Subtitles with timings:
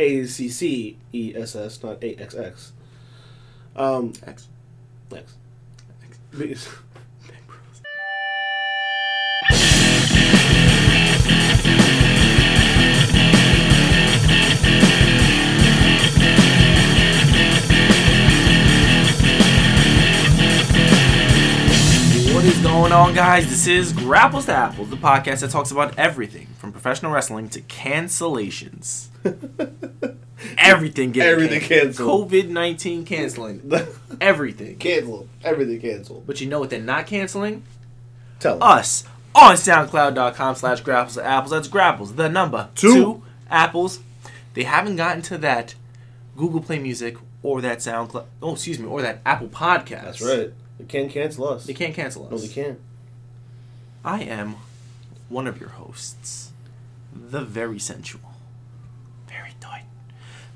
[0.00, 2.72] A C C E S S, not A X X.
[3.76, 4.48] Um, X.
[5.12, 5.34] X.
[22.32, 23.50] What is going on, guys?
[23.50, 27.60] This is Grapples to Apples, the podcast that talks about everything from professional wrestling to
[27.60, 29.09] cancellations.
[30.58, 32.30] everything getting Everything canceled.
[32.30, 33.72] COVID 19 canceling.
[34.20, 34.78] everything.
[34.78, 35.28] Cancel.
[35.44, 36.26] Everything canceled.
[36.26, 37.62] But you know what they're not canceling?
[38.38, 38.62] Tell them.
[38.62, 39.04] Us
[39.34, 41.50] on SoundCloud.com slash Grapples to Apples.
[41.50, 42.68] That's Grapples, the number.
[42.74, 43.22] Two.
[43.50, 44.00] Apples.
[44.54, 45.74] They haven't gotten to that
[46.36, 48.26] Google Play Music or that SoundCloud.
[48.42, 50.04] Oh, excuse me, or that Apple Podcast.
[50.04, 50.52] That's right.
[50.78, 51.66] They can't cancel us.
[51.66, 52.30] They can't cancel us.
[52.30, 52.80] No, they can't.
[54.04, 54.56] I am
[55.28, 56.52] one of your hosts,
[57.14, 58.29] the very sensual,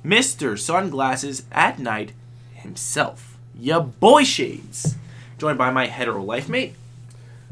[0.05, 0.59] Mr.
[0.59, 2.13] Sunglasses at Night
[2.53, 4.97] himself, ya boy Shades,
[5.39, 6.75] joined by my hetero life mate.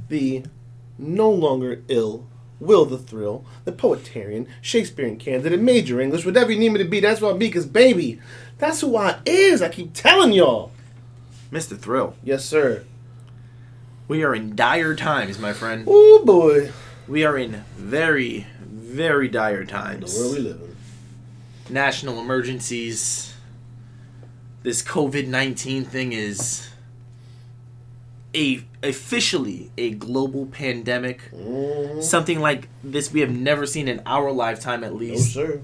[0.08, 0.44] The
[0.98, 2.26] no longer ill
[2.60, 7.00] Will the Thrill, the Poetarian, Shakespearean candidate, major English, whatever you need me to be,
[7.00, 8.20] that's what I be, because baby,
[8.58, 9.60] that's who I is.
[9.60, 10.70] I keep telling y'all.
[11.50, 11.76] Mr.
[11.76, 12.14] Thrill.
[12.22, 12.84] Yes, sir.
[14.06, 15.84] We are in dire times, my friend.
[15.88, 16.70] Oh boy.
[17.08, 20.16] We are in very, very dire The times.
[20.16, 20.71] world we live in.
[21.72, 23.32] National emergencies.
[24.62, 26.68] This COVID 19 thing is
[28.34, 31.20] a officially a global pandemic.
[31.34, 32.02] Mhm.
[32.02, 35.32] Something like this we have never seen in our lifetime at No, least.
[35.32, 35.60] sir.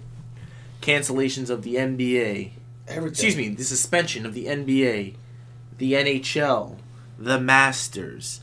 [0.82, 2.52] Cancellations of the NBA.
[2.88, 3.08] Everything.
[3.10, 5.14] Excuse me, the suspension of the NBA,
[5.78, 6.76] the NHL,
[7.18, 8.40] the Masters,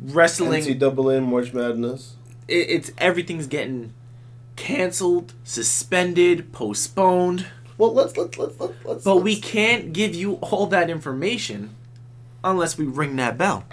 [0.00, 0.62] wrestling.
[0.62, 2.14] NCAA March Madness.
[2.48, 3.92] it, it's everything's getting
[4.64, 7.46] canceled, suspended, postponed.
[7.78, 8.74] Well, let's let's let's let's.
[8.84, 11.70] let's But we let's- can't give you all that information
[12.44, 13.64] unless we ring that bell.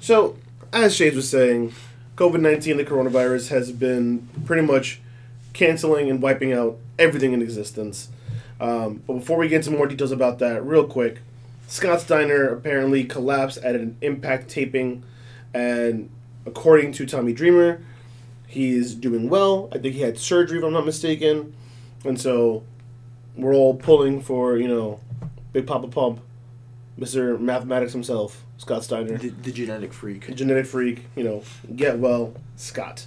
[0.00, 0.36] So,
[0.72, 1.72] as Shades was saying,
[2.16, 5.00] COVID 19, the coronavirus, has been pretty much
[5.52, 8.08] canceling and wiping out everything in existence.
[8.60, 11.20] Um, but before we get into more details about that, real quick,
[11.68, 15.04] Scott Steiner apparently collapsed at an impact taping,
[15.54, 16.10] and
[16.46, 17.80] according to Tommy Dreamer,
[18.48, 19.68] he's doing well.
[19.72, 21.54] I think he had surgery, if I'm not mistaken.
[22.04, 22.64] And so
[23.36, 25.00] we're all pulling for, you know,
[25.52, 26.20] Big Papa Pump,
[26.98, 27.38] Mr.
[27.38, 30.26] Mathematics himself, Scott Steiner The, the genetic freak.
[30.26, 31.42] The genetic freak, you know,
[31.76, 33.06] get well, Scott.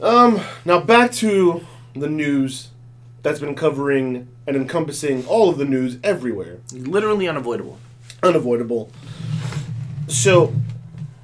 [0.00, 2.68] Um, now back to the news
[3.22, 6.58] that's been covering and encompassing all of the news everywhere.
[6.72, 7.78] Literally unavoidable.
[8.22, 8.90] Unavoidable.
[10.08, 10.54] So,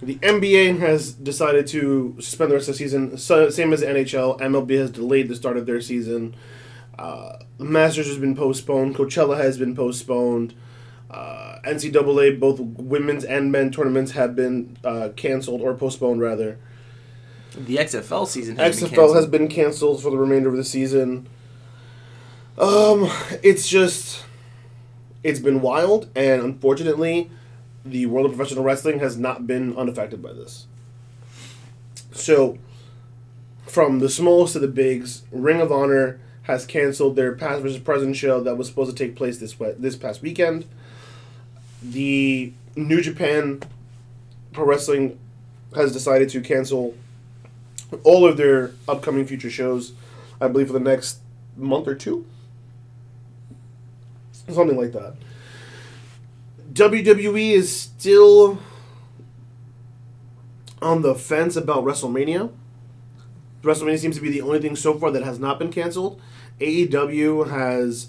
[0.02, 3.86] the NBA has decided to suspend the rest of the season, so, same as the
[3.86, 4.40] NHL.
[4.40, 6.34] MLB has delayed the start of their season.
[6.98, 8.96] Uh, the Masters has been postponed.
[8.96, 10.54] Coachella has been postponed.
[11.08, 16.58] Uh, NCAA, both women's and men tournaments have been uh, canceled or postponed, rather.
[17.56, 19.16] The XFL season has been XFL canceled.
[19.16, 21.28] has been canceled for the remainder of the season.
[22.58, 23.08] Um,
[23.42, 24.24] it's just,
[25.22, 27.30] it's been wild, and unfortunately,
[27.84, 30.66] the world of professional wrestling has not been unaffected by this.
[32.12, 32.58] So,
[33.66, 38.16] from the smallest to the bigs, Ring of Honor has canceled their past versus present
[38.16, 40.66] show that was supposed to take place this this past weekend.
[41.82, 43.62] The New Japan
[44.52, 45.18] Pro Wrestling
[45.74, 46.94] has decided to cancel
[48.04, 49.92] all of their upcoming future shows,
[50.40, 51.18] I believe, for the next
[51.56, 52.26] month or two.
[54.48, 55.14] Something like that.
[56.72, 58.58] WWE is still
[60.80, 62.50] on the fence about WrestleMania.
[63.62, 66.20] WrestleMania seems to be the only thing so far that has not been canceled.
[66.60, 68.08] AEW has.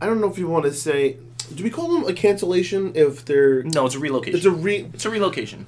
[0.00, 1.16] I don't know if you want to say.
[1.54, 3.62] Do we call them a cancellation if they're.
[3.62, 4.36] no, it's a relocation.
[4.36, 4.88] It's a re.
[4.92, 5.66] It's a relocation.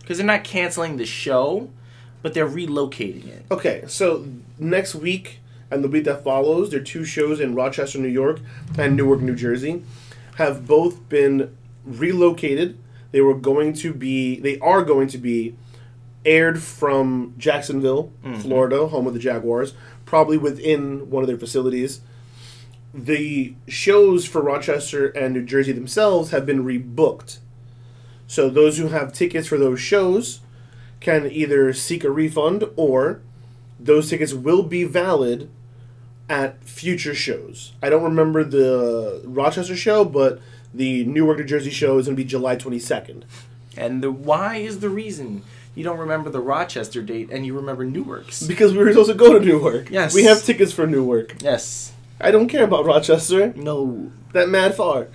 [0.00, 1.70] Because they're not canceling the show,
[2.22, 3.44] but they're relocating it.
[3.50, 4.26] Okay, so
[4.58, 5.38] next week
[5.70, 8.40] and the week that follows, there are two shows in Rochester, New York,
[8.76, 9.84] and Newark, New Jersey,
[10.36, 12.78] have both been relocated.
[13.12, 15.56] They were going to be, they are going to be
[16.24, 18.40] aired from Jacksonville, mm-hmm.
[18.40, 19.74] Florida, home of the Jaguars,
[20.04, 22.00] probably within one of their facilities.
[22.92, 27.38] The shows for Rochester and New Jersey themselves have been rebooked.
[28.26, 30.40] So those who have tickets for those shows
[31.00, 33.22] can either seek a refund or
[33.78, 35.48] those tickets will be valid
[36.30, 37.72] at future shows.
[37.82, 40.40] I don't remember the Rochester show, but
[40.72, 43.24] the Newark, New Jersey show is going to be July 22nd.
[43.76, 45.42] And the why is the reason
[45.74, 48.44] you don't remember the Rochester date and you remember Newark's.
[48.44, 49.90] Because we were supposed to go to Newark.
[49.90, 50.14] Yes.
[50.14, 51.42] We have tickets for Newark.
[51.42, 51.92] Yes.
[52.20, 53.52] I don't care about Rochester.
[53.56, 54.12] No.
[54.32, 55.08] That mad far.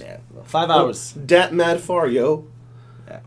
[0.00, 0.18] Yeah.
[0.44, 1.12] Five hours.
[1.12, 2.46] Dat mad far, yo.
[3.06, 3.20] Yeah.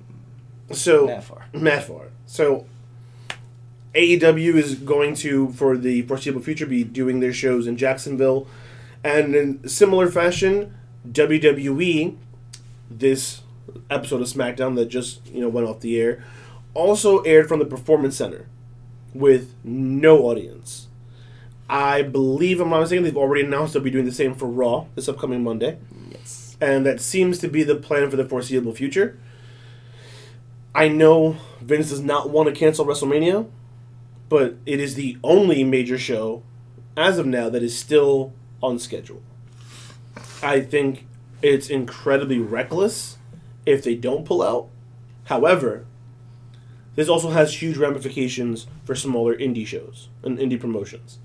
[0.71, 1.45] So That far.
[1.53, 2.05] mad far.
[2.25, 2.65] So
[3.97, 8.47] AEW is going to, for the foreseeable future, be doing their shows in Jacksonville,
[9.03, 10.75] and in similar fashion,
[11.11, 12.15] WWE,
[12.91, 13.41] this
[13.89, 16.23] episode of SmackDown that just you know went off the air,
[16.75, 18.47] also aired from the Performance Center,
[19.13, 20.88] with no audience.
[21.69, 24.85] I believe, I'm not mistaken, they've already announced they'll be doing the same for Raw
[24.95, 25.77] this upcoming Monday
[26.11, 26.55] Yes.
[26.61, 29.17] and that seems to be the plan for the foreseeable future.
[30.73, 33.47] I know Vince does not want to cancel WrestleMania,
[34.29, 36.44] but it is the only major show
[36.95, 39.21] as of now that is still on schedule.
[40.41, 41.06] I think
[41.41, 43.18] it's incredibly reckless
[43.65, 44.69] if they don't pull out.
[45.25, 45.85] However,
[46.95, 51.19] this also has huge ramifications for smaller indie shows and indie promotions.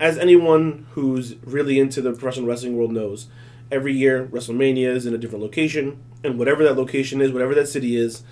[0.00, 3.26] As anyone who's really into the professional wrestling world knows,
[3.70, 7.68] every year WrestleMania is in a different location, and whatever that location is, whatever that
[7.68, 8.22] city is,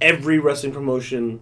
[0.00, 1.40] every wrestling promotion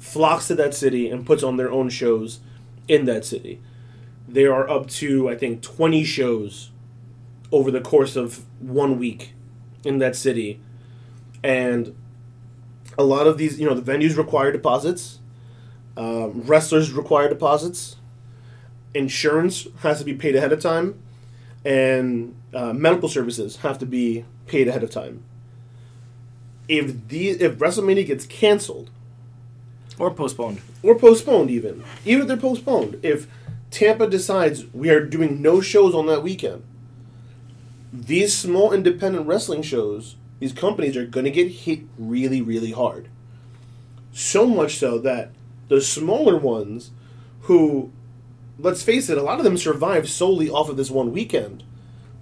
[0.00, 2.40] flocks to that city and puts on their own shows
[2.88, 3.60] in that city.
[4.26, 6.70] There are up to I think 20 shows
[7.52, 9.34] over the course of one week
[9.84, 10.60] in that city.
[11.42, 11.94] And
[12.98, 15.20] a lot of these, you know, the venues require deposits.
[15.96, 17.96] Um, wrestlers require deposits.
[18.94, 21.00] Insurance has to be paid ahead of time,
[21.64, 25.22] and uh, medical services have to be paid ahead of time.
[26.68, 28.90] If the if WrestleMania gets canceled
[30.00, 30.60] Or postponed.
[30.82, 33.26] or postponed, even even if they're postponed, if
[33.70, 36.62] Tampa decides we are doing no shows on that weekend,
[37.92, 43.08] these small independent wrestling shows, these companies are going to get hit really, really hard.
[44.12, 45.30] So much so that
[45.68, 46.90] the smaller ones,
[47.42, 47.92] who,
[48.58, 51.62] let's face it, a lot of them survive solely off of this one weekend,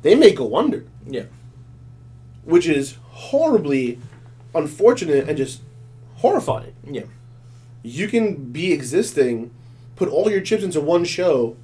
[0.02, 1.24] they may go under, Yeah.
[2.44, 3.98] which is horribly
[4.54, 5.60] unfortunate and just
[6.16, 7.04] horrifying Yeah.
[7.82, 9.50] You can be existing,
[9.96, 11.56] put all your chips into one show,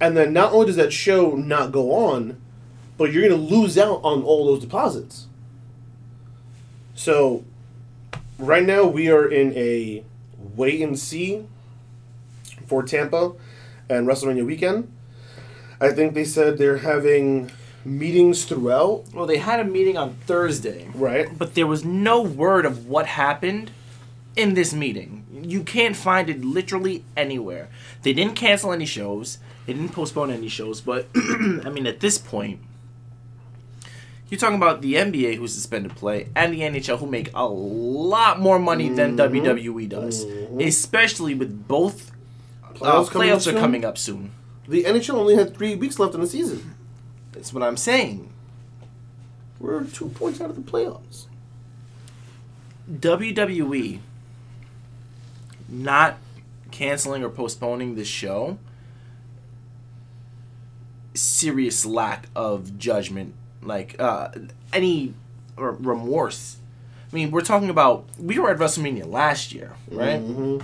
[0.00, 2.40] and then not only does that show not go on,
[2.96, 5.26] but you're going to lose out on all those deposits.
[6.94, 7.44] So,
[8.38, 10.04] right now we are in a
[10.56, 11.46] wait and see
[12.66, 13.32] for Tampa
[13.88, 14.92] and WrestleMania weekend.
[15.80, 17.50] I think they said they're having
[17.84, 21.26] meetings throughout, Well, they had a meeting on Thursday, right?
[21.38, 23.70] but there was no word of what happened
[24.36, 25.19] in this meeting.
[25.44, 27.68] You can't find it literally anywhere.
[28.02, 29.38] They didn't cancel any shows.
[29.66, 30.80] They didn't postpone any shows.
[30.80, 32.60] But I mean, at this point,
[34.28, 38.40] you're talking about the NBA who suspended play and the NHL who make a lot
[38.40, 40.24] more money than WWE does,
[40.60, 42.12] especially with both
[42.62, 44.30] uh, Playoffs coming playoffs are coming up soon.
[44.68, 46.74] The NHL only had three weeks left in the season.
[47.32, 48.32] That's what I'm saying.
[49.58, 51.26] We're two points out of the playoffs.
[52.90, 53.98] WWE
[55.70, 56.18] not
[56.70, 58.58] canceling or postponing the show
[61.14, 64.28] serious lack of judgment like uh
[64.72, 65.12] any
[65.58, 66.56] r- remorse
[67.12, 70.58] i mean we're talking about we were at wrestlemania last year right Mm-hmm.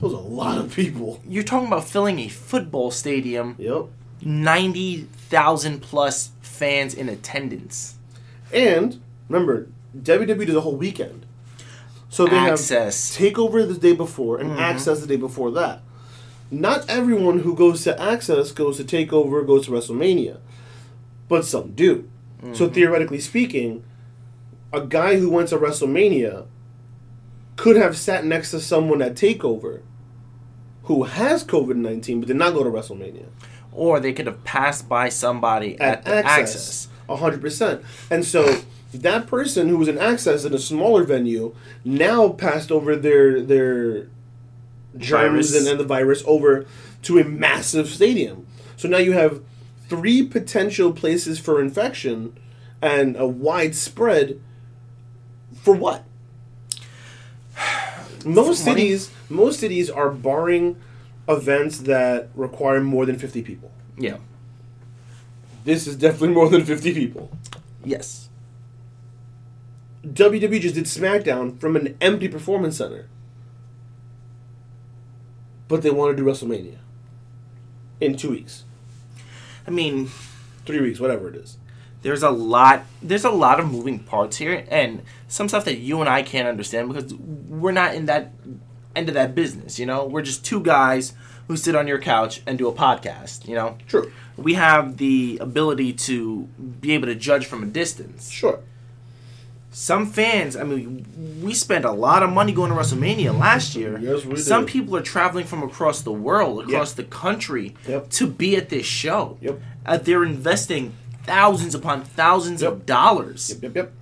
[0.00, 1.20] Was a lot of people.
[1.28, 3.86] you're talking about filling a football stadium Yep.
[4.22, 7.96] 90,000 plus fans in attendance
[8.52, 8.98] And
[9.28, 11.26] remember, WWE did a whole weekend.
[12.10, 13.16] So they Access.
[13.16, 14.60] have takeover the day before and mm-hmm.
[14.60, 15.80] access the day before that.
[16.50, 20.38] Not everyone who goes to access goes to takeover, goes to WrestleMania,
[21.28, 22.10] but some do.
[22.52, 22.74] So mm-hmm.
[22.74, 23.84] theoretically speaking,
[24.72, 26.46] a guy who went to WrestleMania
[27.56, 29.82] could have sat next to someone at takeover
[30.84, 33.26] who has COVID nineteen but did not go to WrestleMania.
[33.72, 36.28] or they could have passed by somebody at, at access.
[36.28, 36.88] access.
[37.08, 37.82] A hundred percent.
[38.10, 41.54] And so that person who was in access in a smaller venue
[41.84, 44.08] now passed over their their
[44.96, 46.66] germs and, and the virus over
[47.02, 48.46] to a massive stadium.
[48.76, 49.42] So now you have
[49.88, 52.36] three potential places for infection
[52.82, 54.40] and a widespread
[55.54, 56.04] for what?
[58.24, 60.76] Most For cities most cities are barring
[61.28, 63.70] events that require more than fifty people.
[63.96, 64.16] Yeah.
[65.64, 67.30] This is definitely more than 50 people.
[67.84, 68.29] Yes.
[70.06, 73.08] WWE just did SmackDown from an empty performance center.
[75.68, 76.78] But they want to do WrestleMania
[78.00, 78.64] in two weeks,
[79.66, 80.10] I mean,
[80.66, 81.58] three weeks, whatever it is.
[82.02, 86.00] there's a lot there's a lot of moving parts here and some stuff that you
[86.00, 88.32] and I can't understand because we're not in that
[88.96, 90.04] end of that business, you know?
[90.06, 91.12] We're just two guys
[91.46, 93.76] who sit on your couch and do a podcast, you know?
[93.86, 94.10] True.
[94.36, 96.44] We have the ability to
[96.80, 98.30] be able to judge from a distance.
[98.30, 98.60] Sure.
[99.72, 101.06] Some fans, I mean,
[101.42, 103.98] we spent a lot of money going to WrestleMania last year.
[104.00, 104.72] Yes, we Some did.
[104.72, 108.10] people are traveling from across the world, across the country, Yep.
[108.10, 109.38] to be at this show.
[109.40, 109.60] Yep.
[109.86, 112.72] Uh, they're investing thousands upon thousands Yep.
[112.72, 113.50] of dollars.
[113.50, 113.62] Yep.
[113.62, 113.76] Yep.
[113.76, 113.92] Yep.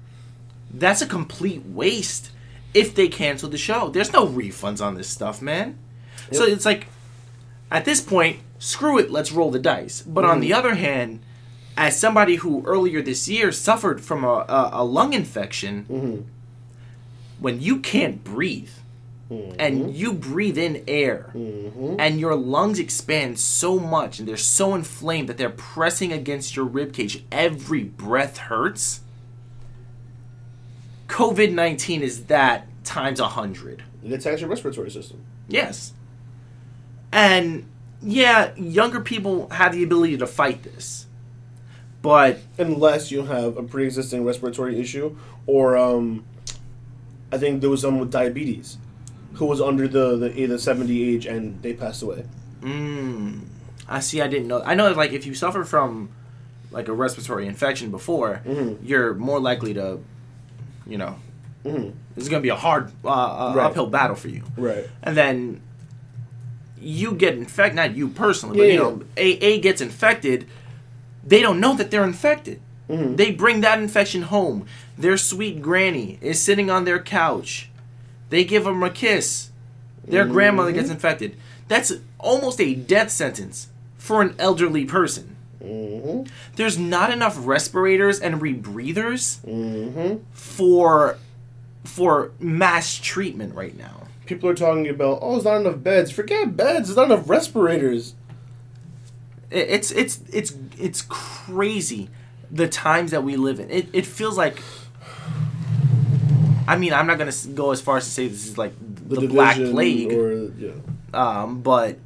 [0.73, 2.31] That's a complete waste
[2.73, 3.89] if they cancel the show.
[3.89, 5.77] There's no refunds on this stuff, man.
[6.33, 6.87] So it's like,
[7.71, 10.03] at this point, screw it, let's roll the dice.
[10.07, 10.41] But on Mhm.
[10.43, 11.21] the other hand,
[11.79, 16.21] as somebody who earlier this year suffered from a, a, a lung infection, Mm-hmm.
[17.41, 18.71] when you can't breathe
[19.59, 21.97] and you breathe in air Mm-hmm.
[22.01, 26.65] and your lungs expand so much and they're so inflamed that they're pressing against your
[26.65, 29.01] rib cage, every breath hurts.
[31.09, 33.83] COVID 19 is that times a hundred.
[34.05, 35.21] It attacks your respiratory system.
[35.49, 35.93] Yes.
[37.13, 37.67] And
[38.03, 41.07] yeah, younger people have the ability to fight this.
[42.03, 46.25] But Unless you have a pre-existing respiratory issue, or um,
[47.33, 48.79] I think there was someone with diabetes
[49.35, 52.25] who was under the the, the seventy age and they passed away.
[52.63, 53.41] Mm,
[53.89, 54.21] I see.
[54.21, 54.63] I didn't know.
[54.63, 56.11] I know, like, if you suffer from
[56.71, 58.77] like a respiratory infection before, Mhm.
[58.83, 59.99] you're more likely to,
[60.87, 61.17] you know,
[61.65, 61.91] Mm-hmm.
[62.15, 63.67] this is going to be a hard uh, uh, Right.
[63.67, 64.43] uphill battle for you.
[64.57, 64.87] Right.
[65.03, 65.61] And then
[66.81, 67.75] you get infected.
[67.77, 70.47] Not you personally, but Yeah, you know, a a gets infected.
[71.25, 72.61] They don't know that they're infected.
[72.89, 73.17] Mhm.
[73.17, 74.65] They bring that infection home.
[74.97, 77.69] Their sweet granny is sitting on their couch.
[78.31, 79.51] They give them a kiss.
[80.07, 81.37] Their grandmother gets infected.
[81.69, 85.37] That's almost a death sentence for an elderly person.
[85.63, 86.23] Mm-hmm.
[86.57, 90.17] There's not enough respirators and rebreathers Mm-hmm.
[90.33, 91.17] for
[91.85, 94.03] for mass treatment right now.
[94.27, 96.11] People are talking about, oh, there's not enough beds.
[96.11, 96.89] Forget beds.
[96.89, 98.15] There's not enough respirators.
[99.51, 102.09] It- It's it's it's it's crazy
[102.51, 103.71] the times that we live in.
[103.71, 104.63] It it feels like.
[106.67, 108.75] I mean, I'm not gonna go as far as to say this is like
[109.09, 110.73] the, Black Plague, or yeah.
[111.15, 111.97] um, but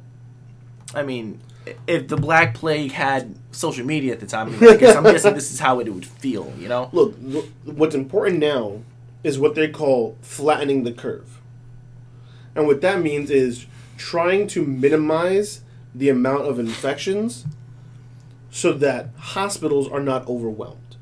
[0.95, 1.41] I mean,
[1.85, 5.03] if the Black Plague had social media at the time, I, mean, I guess I'm
[5.03, 6.53] guessing this is how it would feel.
[6.57, 6.89] You know?
[6.93, 8.79] Look, wh- what's important now
[9.21, 11.41] is what they call flattening the curve.
[12.55, 13.65] And what that means is
[13.97, 15.61] trying to minimize
[15.95, 17.45] the amount of infections
[18.49, 20.97] so that hospitals are not overwhelmed.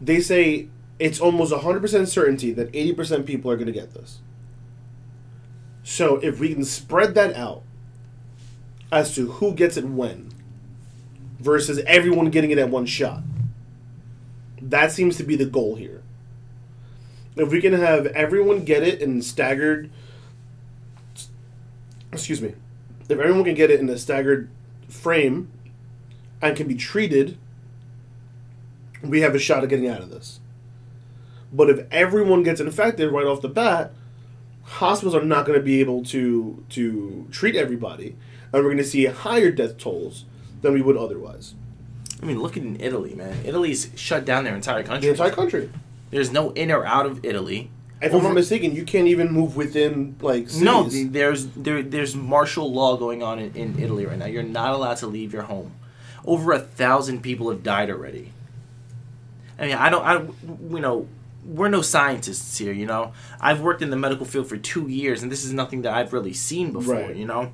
[0.00, 0.68] They say
[0.98, 4.18] it's almost 100% certainty that 80% people are going to get this.
[5.82, 7.62] So if we can spread that out
[8.92, 10.30] as to who gets it when
[11.38, 13.22] versus everyone getting it at one shot.
[14.60, 16.02] That seems to be the goal here.
[17.36, 19.90] If we can have everyone get it in staggered,
[22.12, 22.54] excuse me,
[23.10, 24.48] if everyone can get it in a staggered
[24.88, 25.50] frame
[26.42, 27.36] and can be treated,
[29.02, 30.40] we have a shot at getting out of this.
[31.52, 33.92] But if everyone gets infected right off the bat,
[34.62, 38.16] hospitals are not going to be able to to treat everybody,
[38.52, 40.24] and we're going to see higher death tolls
[40.62, 41.54] than we would otherwise.
[42.22, 43.44] I mean, look at in Italy, man.
[43.44, 45.08] Italy's shut down their entire country.
[45.08, 45.70] The entire country.
[46.10, 47.70] There's no in or out of Italy.
[48.02, 50.62] If I'm not mistaken, you can't even move within like cities.
[50.62, 54.26] No, there's there there's martial law going on in, in Italy right now.
[54.26, 55.74] You're not allowed to leave your home.
[56.24, 58.32] Over a thousand people have died already.
[59.58, 60.14] I mean, I don't, I,
[60.74, 61.06] you know,
[61.44, 62.72] we're no scientists here.
[62.72, 65.82] You know, I've worked in the medical field for two years, and this is nothing
[65.82, 66.94] that I've really seen before.
[66.94, 67.16] Right.
[67.16, 67.52] You know,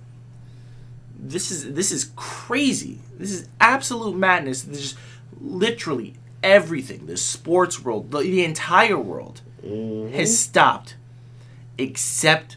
[1.18, 3.00] this is this is crazy.
[3.18, 4.62] This is absolute madness.
[4.62, 4.94] This is
[5.40, 7.06] literally everything.
[7.06, 10.12] The sports world, the, the entire world Mhm.
[10.12, 10.96] has stopped
[11.78, 12.56] except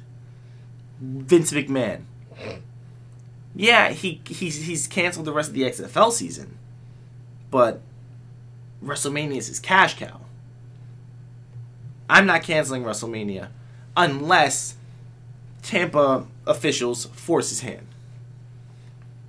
[1.01, 2.01] Vince McMahon.
[3.55, 6.57] Yeah, he he's he's canceled the rest of the XFL season.
[7.51, 7.81] But
[8.83, 10.21] WrestleMania is his cash cow.
[12.09, 13.49] I'm not canceling WrestleMania
[13.97, 14.75] unless
[15.61, 17.85] Tampa officials force his hand.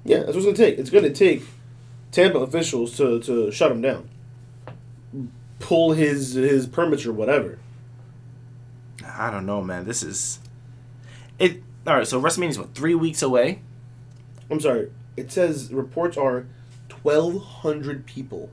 [0.04, 0.78] Yeah, that's what it's gonna take.
[0.78, 1.42] It's gonna take
[2.12, 4.08] Tampa officials to, to shut him down,
[5.58, 7.58] pull his his permits or whatever.
[9.20, 9.84] I don't know, man.
[9.84, 10.40] This is
[11.38, 11.62] it.
[11.86, 13.60] All right, so WrestleMania is what three weeks away.
[14.50, 14.90] I'm sorry.
[15.14, 16.46] It says reports are
[16.88, 18.48] twelve hundred people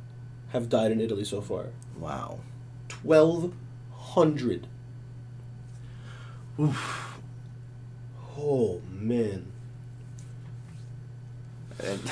[0.49, 1.67] have died in Italy so far.
[1.97, 2.39] Wow.
[2.89, 3.53] Twelve
[3.93, 4.67] hundred.
[6.59, 7.17] Oof.
[8.37, 9.49] Oh man.
[11.79, 12.11] And-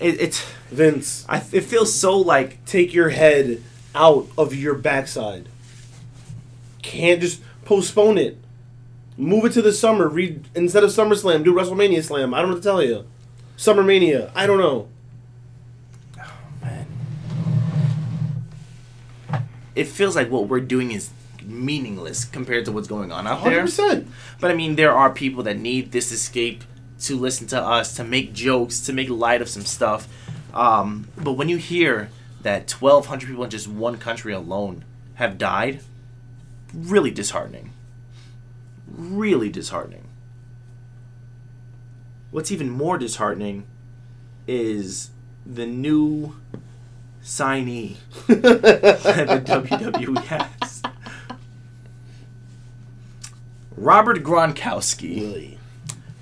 [0.00, 3.62] it, it's Vince, I, it feels so like take your head
[3.94, 5.48] out of your backside.
[6.84, 8.36] Can't just postpone it.
[9.16, 10.06] Move it to the summer.
[10.06, 12.34] Read instead of SummerSlam, do WrestleMania Slam.
[12.34, 13.06] I don't know what to tell you.
[13.56, 14.30] Summermania.
[14.34, 14.88] I don't know.
[16.60, 16.86] man.
[19.74, 21.08] It feels like what we're doing is
[21.42, 23.62] meaningless compared to what's going on out Hundred there.
[23.62, 24.08] percent.
[24.38, 26.64] But I mean, there are people that need this escape
[27.00, 30.06] to listen to us, to make jokes, to make light of some stuff.
[30.52, 32.10] Um, but when you hear
[32.42, 35.80] that 1,200 people in just one country alone have died,
[36.74, 37.70] really disheartening.
[38.88, 40.08] Really disheartening.
[42.30, 43.64] What's even more disheartening
[44.46, 45.10] is
[45.46, 46.36] the new
[47.22, 50.82] signee that the WWE has.
[53.76, 55.58] Robert Gronkowski, Really.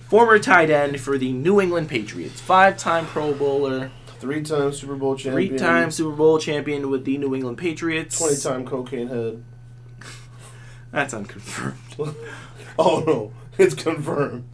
[0.09, 3.90] former tight end for the New England Patriots, five-time Pro Bowler,
[4.21, 5.49] Three-time Super Bowl champion.
[5.50, 8.16] three-time Super Bowl champion with the New England Patriots.
[8.18, 9.42] Twenty-time cocaine head.
[10.93, 11.77] That's unconfirmed.
[12.79, 14.49] Oh no, it's confirmed.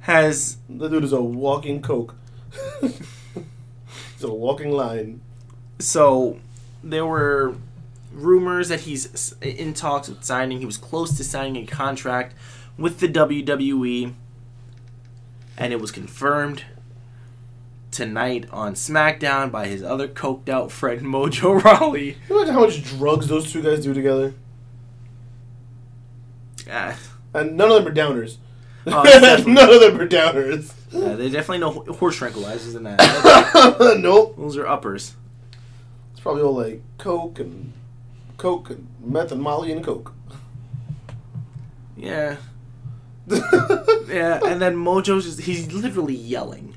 [0.00, 2.14] Has The dude is a walking coke.
[2.80, 5.20] He's a walking line.
[5.80, 6.38] so
[6.84, 7.56] there were
[8.12, 10.58] rumors that he's in talks with signing.
[10.60, 12.34] He was close to signing a contract
[12.78, 14.14] with the WWE,
[15.58, 16.64] and it was confirmed
[17.90, 22.16] tonight on SmackDown by his other coked out friend Mojo Rawley.
[22.28, 24.34] You how much drugs those two guys do together?
[26.70, 26.98] Ah,
[27.34, 28.36] And none of them are downers.
[28.86, 29.02] Oh,
[29.46, 30.72] none of them are downers.
[30.90, 33.98] yeah, they definitely know horse tranquilizers in that.
[34.00, 34.36] nope.
[34.36, 35.14] Those are uppers.
[36.12, 37.72] It's probably all like coke and
[38.36, 40.12] coke and meth and Molly and coke.
[41.96, 42.36] Yeah.
[44.10, 46.74] Yeah, and then Mojo's just, he's literally yelling.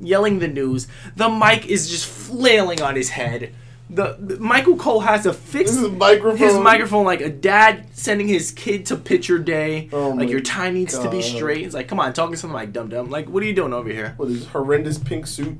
[0.00, 0.88] Yelling the news.
[1.14, 3.54] The mic is just flailing on his head.
[3.90, 6.38] The, the- Michael Cole has to fix This is a microphone.
[6.38, 9.88] his microphone like a dad sending his kid to picture day.
[9.92, 11.64] Oh like your tie needs to be straight.
[11.66, 13.10] It's like, come on, talking something like dumb dumb.
[13.10, 14.14] Like, what are you doing over here?
[14.18, 15.58] With his horrendous pink suit.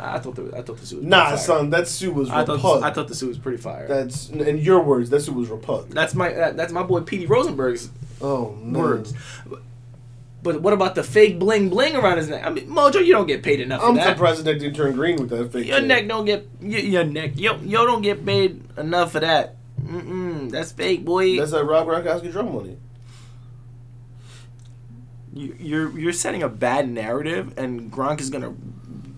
[0.00, 2.60] I thought the I thought the suit was Nah, son, that suit was I thought
[2.60, 2.82] repug.
[2.84, 3.86] I thought the suit was pretty fire.
[3.88, 5.10] That's in your words.
[5.10, 5.90] That suit was repug.
[5.90, 9.12] that's my that, that's my boy Petey Rosenberg's Oh words.
[10.42, 12.46] But what about the fake bling bling around his neck?
[12.46, 14.16] I mean, Mojo, you don't get paid enough I'm for that.
[14.16, 15.66] surprised that didn't turn green with that fake.
[15.66, 15.86] Your shit.
[15.86, 17.32] neck don't get your, your neck.
[17.34, 19.56] Yo, yo don't get paid enough for that.
[19.82, 21.36] Mm-mm, that's fake, boy.
[21.38, 22.76] That's that Rob Gronkowski drum money.
[25.32, 28.54] you, you're you're setting a bad narrative, and Gronk is gonna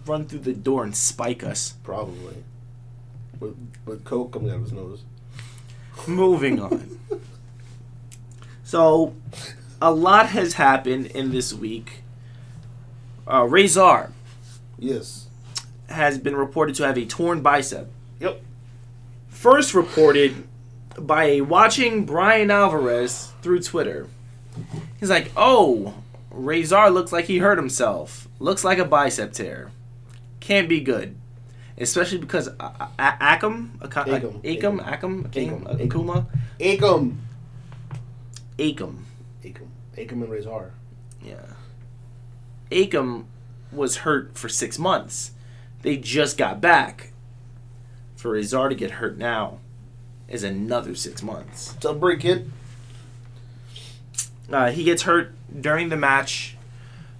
[0.06, 1.74] run through the door and spike us.
[1.82, 2.44] Probably.
[3.38, 3.56] With
[3.86, 5.02] with coke coming out of his nose.
[6.06, 6.98] Moving on.
[8.62, 9.16] So,
[9.80, 12.02] a lot has happened in this week.
[13.26, 14.12] Uh, Razor
[14.78, 15.26] Yes.
[15.88, 17.90] has been reported to have a torn bicep.
[18.20, 18.42] Yep.
[19.28, 20.44] First reported
[20.98, 24.06] by watching Bryan Alvarez through Twitter.
[24.98, 25.94] He's like, "Oh,
[26.30, 28.28] Razor looks like he hurt himself.
[28.38, 29.70] Looks like a bicep tear.
[30.40, 31.16] Can't be good."
[31.78, 34.42] Especially because uh, A- Akam, Aka- Akam.
[34.42, 35.30] Akam, Akam,
[36.60, 37.14] Akam,
[38.58, 38.96] Akam.
[40.06, 40.22] Akam.
[40.22, 40.72] And Razor.
[41.22, 41.36] Yeah.
[42.70, 43.24] Akam
[43.72, 45.32] was hurt for six months.
[45.82, 47.12] They just got back.
[48.16, 49.58] For Razor to get hurt now
[50.28, 51.74] is another six months.
[51.80, 52.50] Tough break, kid.
[54.52, 56.56] Uh, he gets hurt during the match.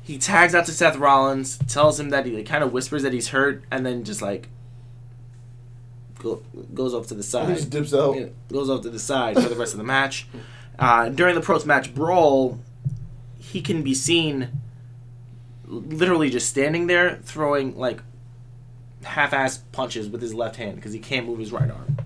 [0.03, 3.13] He tags out to Seth Rollins, tells him that he like, kind of whispers that
[3.13, 4.49] he's hurt, and then just like
[6.19, 6.43] go,
[6.75, 7.49] goes off to the He side.
[7.57, 8.17] just dips out.
[8.17, 10.27] Yeah, goes off to the side for the rest of the match.
[10.79, 12.59] Uh, during the post match brawl,
[13.51, 14.49] he can be seen
[15.67, 18.03] literally just standing there throwing like
[19.05, 21.97] half ass punches with his left hand because he can't move his right arm.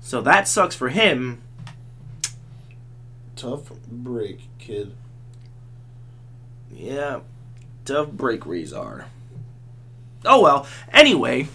[0.00, 1.42] So that sucks for him.
[3.34, 4.94] Tough break, kid.
[6.72, 7.20] Yeah,
[7.84, 9.06] tough break Razor.
[10.24, 10.66] Oh well.
[10.92, 11.48] Anyway,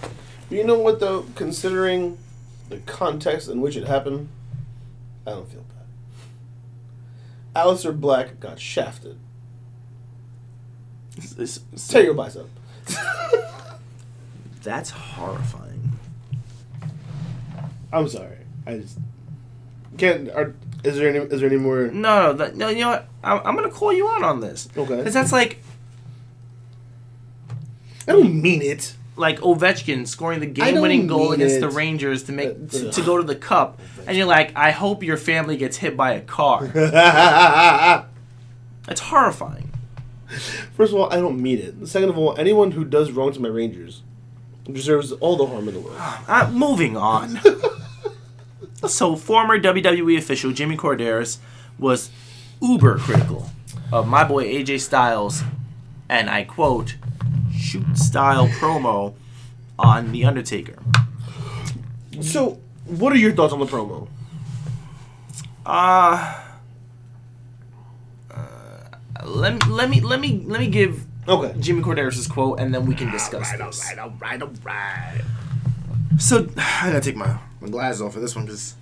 [0.50, 1.26] You know what though?
[1.36, 2.18] Considering
[2.70, 4.30] the context in which it happened,
[5.26, 5.64] I don't feel.
[7.56, 9.18] Aleister Black got shafted.
[11.16, 12.48] this- this- Tear your bicep.
[14.64, 15.92] that's horrifying.
[17.92, 18.38] I'm sorry.
[18.66, 18.98] I just
[19.98, 20.30] can't.
[20.32, 21.20] Are, is there any?
[21.20, 21.88] Is there any more?
[21.88, 22.70] No, no, that, no.
[22.70, 23.08] You know what?
[23.24, 24.96] I'm, I'm gonna call you out on this Okay.
[24.98, 25.62] because that's like
[28.08, 28.94] I don't mean it.
[29.22, 31.62] Like Ovechkin scoring the game-winning goal against it.
[31.62, 34.72] the Rangers to make Uh, to, to go to the cup, and you're like, I
[34.72, 36.66] hope your family gets hit by a car.
[36.74, 38.08] That's
[38.88, 39.72] That's horrifying.
[40.76, 41.88] First of all, I don't mean it.
[41.88, 44.02] Second of all, anyone who does wrong to my Rangers
[44.72, 45.98] deserves all the harm in the world.
[46.28, 47.40] Uh, moving on.
[48.88, 51.38] so, former WWE official Jimmy Korderas
[51.78, 52.10] was
[52.62, 53.50] uber critical
[53.92, 55.44] of my boy AJ Styles,
[56.10, 56.96] and I quote,
[57.72, 59.14] shoot style promo
[59.80, 60.76] on The Undertaker.
[62.20, 64.10] So, what are your thoughts on the promo?
[65.66, 66.42] Uh,
[68.30, 71.54] uh let me let me let me let me give Okay.
[71.60, 73.92] Jimmy Korderas' quote, and then we can discuss Alright, this.
[73.98, 75.22] alright, alright, alright.
[76.18, 78.76] So I gotta take my, my glasses off for this one because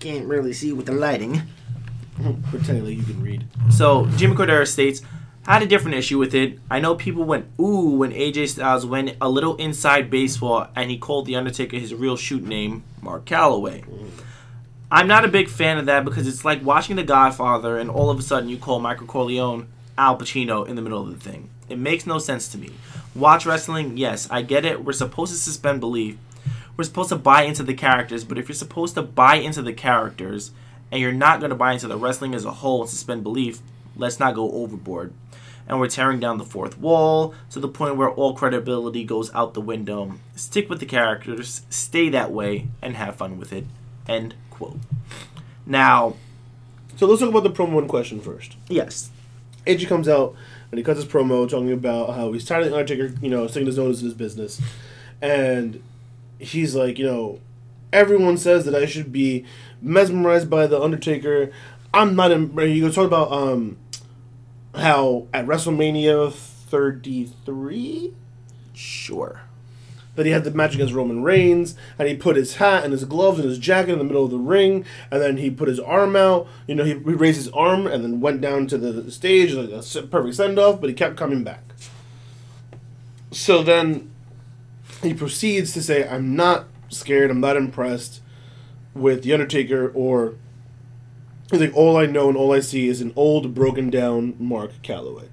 [0.00, 1.42] can't really see with the lighting.
[2.50, 3.44] Pretending like you can read.
[3.70, 5.02] So Jimmy Cordero states,
[5.48, 6.58] I had a different issue with it.
[6.68, 10.98] I know people went ooh when AJ Styles went a little inside baseball and he
[10.98, 13.84] called the Undertaker his real shoot name, Mark Calaway.
[14.90, 18.10] I'm not a big fan of that because it's like watching The Godfather and all
[18.10, 21.48] of a sudden you call Michael Corleone Al Pacino in the middle of the thing.
[21.68, 22.70] It makes no sense to me.
[23.14, 24.84] Watch wrestling, yes, I get it.
[24.84, 26.16] We're supposed to suspend belief.
[26.76, 29.72] We're supposed to buy into the characters, but if you're supposed to buy into the
[29.72, 30.50] characters
[30.90, 33.60] and you're not going to buy into the wrestling as a whole and suspend belief,
[33.96, 35.12] let's not go overboard.
[35.68, 39.54] And we're tearing down the fourth wall to the point where all credibility goes out
[39.54, 40.12] the window.
[40.36, 43.64] Stick with the characters, stay that way, and have fun with it.
[44.08, 44.78] End quote.
[45.66, 46.14] Now,
[46.96, 48.56] So let's talk about the promo in question first.
[48.68, 49.10] yes,
[49.66, 50.36] AJ comes out
[50.70, 53.46] and he cuts his promo talking about how he's tired of the Undertaker, you know,
[53.48, 54.60] sticking his nose in his business.
[55.20, 55.82] And
[56.38, 57.40] he's like, you know,
[57.92, 59.44] everyone says that I should be
[59.82, 61.50] mesmerized by the Undertaker.
[61.92, 62.30] I'm not.
[62.30, 63.76] In, he goes talk about um
[64.76, 68.14] how at WrestleMania 33
[68.74, 69.40] sure.
[70.14, 73.04] that he had the match against Roman Reigns, and he put his hat and his
[73.04, 75.78] gloves and his jacket in the middle of the ring, and then he put his
[75.80, 76.46] arm out.
[76.66, 79.70] You know, he, he raised his arm and then went down to the stage like
[79.70, 81.62] a perfect send off, but he kept coming back.
[83.30, 84.10] So then
[85.02, 87.30] he proceeds to say, "I'm not scared.
[87.30, 88.20] I'm not impressed
[88.94, 90.36] with the Undertaker." Or
[91.50, 94.72] he's like, "All I know and all I see is an old, broken down Mark
[94.82, 95.28] Calaway."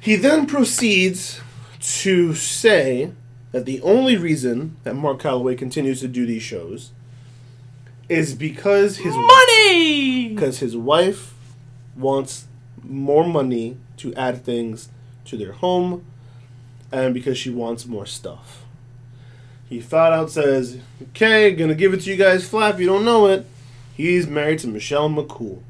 [0.00, 1.40] He then proceeds
[1.80, 3.12] to say
[3.52, 6.92] that the only reason that Mark Calaway continues to do these shows
[8.08, 10.28] is because his Money!
[10.28, 11.34] because his wife
[11.96, 12.46] wants
[12.82, 14.88] more money to add things
[15.24, 16.04] to their home
[16.92, 18.63] and because she wants more stuff.
[19.74, 23.04] He flat out says, Okay, gonna give it to you guys flat if you don't
[23.04, 23.44] know it.
[23.92, 25.62] He's married to Michelle McCool.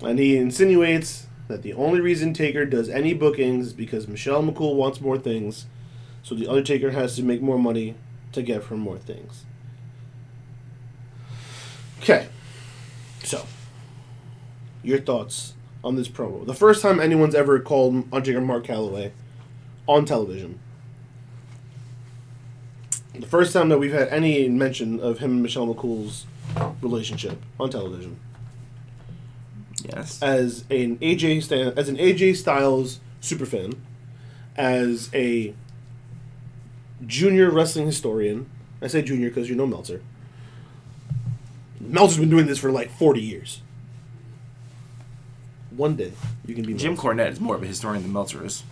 [0.00, 4.74] And he insinuates that the only reason Taker does any bookings is because Michelle McCool
[4.74, 5.66] wants more things,
[6.22, 7.94] so the Undertaker has to make more money
[8.32, 9.44] to give her more things.
[12.00, 12.26] Okay.
[13.22, 13.44] So,
[14.82, 15.52] your thoughts
[15.84, 16.46] on this promo?
[16.46, 19.10] The first time anyone's ever called Undertaker Mark Calaway
[19.86, 20.58] on television.
[23.14, 26.26] The first time that we've had any mention of him and Michelle McCool's
[26.80, 28.16] relationship on television
[29.84, 30.22] Yes.
[30.22, 33.74] as an AJ Stan- as an AJ Styles superfan,
[34.56, 35.54] as a
[37.06, 38.46] junior wrestling historian.
[38.80, 40.02] I say junior because you know Meltzer.
[41.80, 43.60] Meltzer's been doing this for like forty years.
[45.70, 46.12] One day
[46.46, 47.08] you can be Jim Meltzer.
[47.08, 48.62] Cornette is more of a historian than Meltzer is.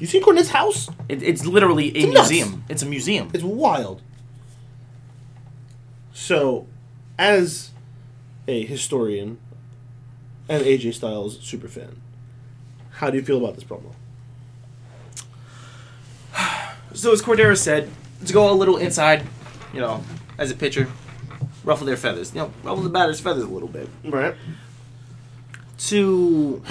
[0.00, 0.88] You seen Cornette's house?
[1.08, 2.30] It, it's literally a It's nuts.
[2.30, 2.64] museum.
[2.68, 3.30] It's a museum.
[3.34, 4.02] It's wild.
[6.14, 6.66] So,
[7.18, 7.70] as
[8.48, 9.38] a historian
[10.48, 12.00] and AJ Styles super fan,
[12.92, 13.92] how do you feel about this promo?
[16.92, 17.88] So as Cordero said,
[18.26, 19.24] to go a little inside,
[19.72, 20.02] you know,
[20.38, 20.88] as a pitcher,
[21.62, 22.34] ruffle their feathers.
[22.34, 23.88] You know, ruffle the batter's feathers a little bit.
[24.04, 24.34] Right.
[25.78, 26.62] To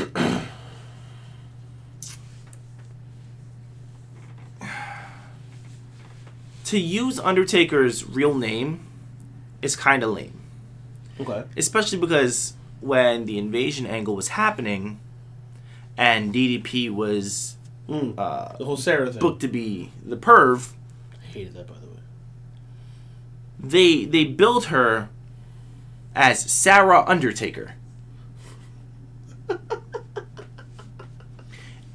[6.70, 8.80] to use Undertaker's real name
[9.62, 10.40] is kind of lame,
[11.20, 11.44] Okay.
[11.58, 15.00] especially because when the invasion angle was happening,
[15.98, 17.56] and DDP was
[17.90, 18.14] Mm.
[18.20, 19.20] uh, The whole Sarah thing.
[19.20, 20.74] booked to be the perv.
[21.12, 21.98] I hated that, by the way.
[23.60, 25.10] they they build her
[26.16, 27.74] as Sarah Undertaker.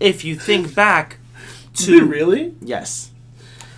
[0.01, 1.19] if you think back
[1.75, 2.55] to really?
[2.61, 3.11] yes,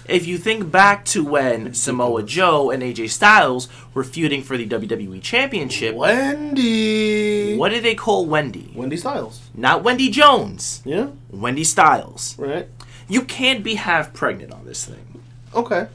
[0.08, 4.66] if you think back to when Samoa Joe and AJ Styles were feuding for the
[4.66, 7.56] WWE Championship, Wendy.
[7.56, 8.70] what did they call Wendy?
[8.74, 9.40] Wendy Styles.
[9.54, 11.08] Not Wendy Jones, Yeah.
[11.30, 12.36] Wendy Styles.
[12.38, 12.68] Right.
[13.08, 15.22] You can't be half pregnant on this thing.
[15.54, 15.86] Okay.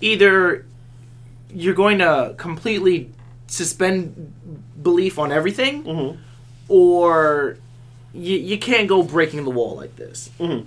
[0.00, 0.66] either
[1.50, 3.10] you're going to completely
[3.46, 4.32] suspend
[4.82, 6.20] belief on everything, Mm-hmm.
[6.68, 7.56] or
[8.12, 10.30] you, you can't go breaking the wall like this.
[10.38, 10.66] Mhm.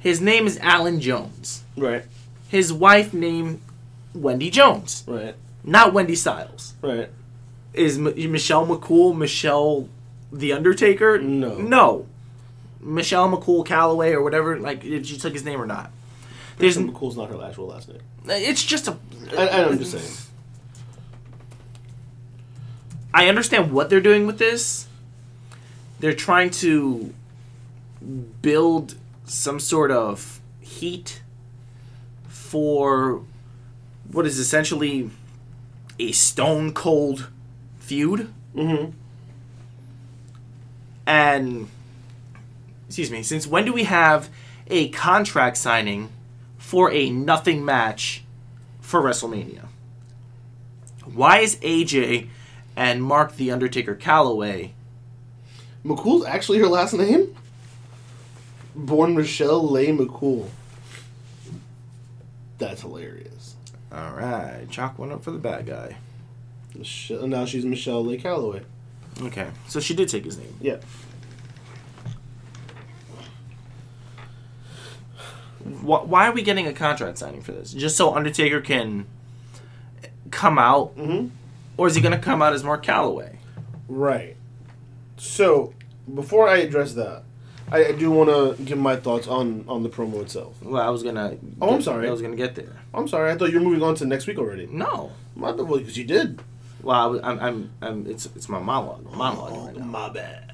[0.00, 1.62] His name is Alan Jones.
[1.76, 2.04] Right.
[2.48, 3.60] His wife named
[4.14, 5.34] Wendy Jones, Right.
[5.62, 6.74] not Wendy Styles.
[6.82, 7.08] Right.
[7.74, 9.88] Is M- Michelle McCool Michelle
[10.32, 11.18] the Undertaker?
[11.20, 11.54] No.
[11.56, 12.06] No.
[12.80, 15.90] Michelle McCool Calaway or whatever, like if she took his name or not.
[16.58, 17.98] There's There's McCool's not her actual last name.
[18.28, 18.96] Uh, it's just a
[19.36, 20.26] I, I, I'm just saying.
[23.12, 24.86] I understand what they're doing with this.
[26.00, 27.12] They're trying to
[28.42, 28.94] build
[29.30, 31.22] some sort of heat
[32.28, 33.22] for
[34.10, 35.10] what is essentially
[36.00, 37.28] a stone cold
[37.78, 38.32] feud.
[38.54, 38.90] Mm-hmm.
[41.06, 41.68] And
[42.86, 44.28] excuse me, since when do we have
[44.66, 46.08] a contract signing
[46.58, 48.24] for a nothing match
[48.80, 49.66] for WrestleMania?
[51.04, 52.28] Why is AJ
[52.76, 54.70] and Mark the Undertaker Calaway
[55.84, 57.36] McCool's actually her last name?
[58.74, 60.48] Born Michelle Leigh McCool.
[62.58, 63.56] That's hilarious.
[63.92, 65.96] All right, chalk one up for the bad guy.
[66.74, 68.62] Michelle, now she's Michelle Leigh Calaway.
[69.22, 70.54] Okay, so she did take his name.
[70.60, 70.76] Yeah.
[75.64, 77.72] Wh- Why are we getting a contract signing for this?
[77.72, 79.06] Just so Undertaker can
[80.30, 81.28] come out, Mm-hmm.
[81.76, 83.36] or is he going to come out as Mark Calaway?
[83.88, 84.36] Right.
[85.16, 85.74] So,
[86.12, 87.24] before I address that,
[87.70, 90.60] I, I do want to give my thoughts on on the promo itself.
[90.62, 91.36] Well, I was gonna.
[91.60, 92.08] Oh, I'm sorry.
[92.08, 92.76] I was gonna get there.
[92.92, 94.66] I'm sorry, I thought you were moving on to next week already.
[94.66, 95.12] No.
[95.36, 96.42] My, well, because you did.
[96.82, 98.06] Well, I, I'm, I'm, I'm.
[98.06, 99.06] It's, it's my monologue.
[99.12, 100.52] Oh, monologue right my bad.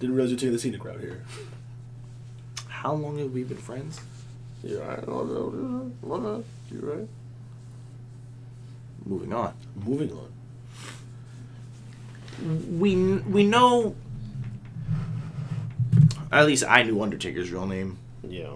[0.00, 1.24] Didn't realize you're taking the scenic route here.
[2.68, 4.00] How long have we been friends?
[4.62, 5.06] You're right.
[5.06, 5.22] No,
[6.02, 6.44] no.
[6.70, 7.08] You're right.
[9.04, 9.54] Moving on.
[9.84, 10.32] Moving on.
[12.78, 13.94] We we know.
[16.32, 17.98] At least I knew Undertaker's real name.
[18.28, 18.54] Yeah.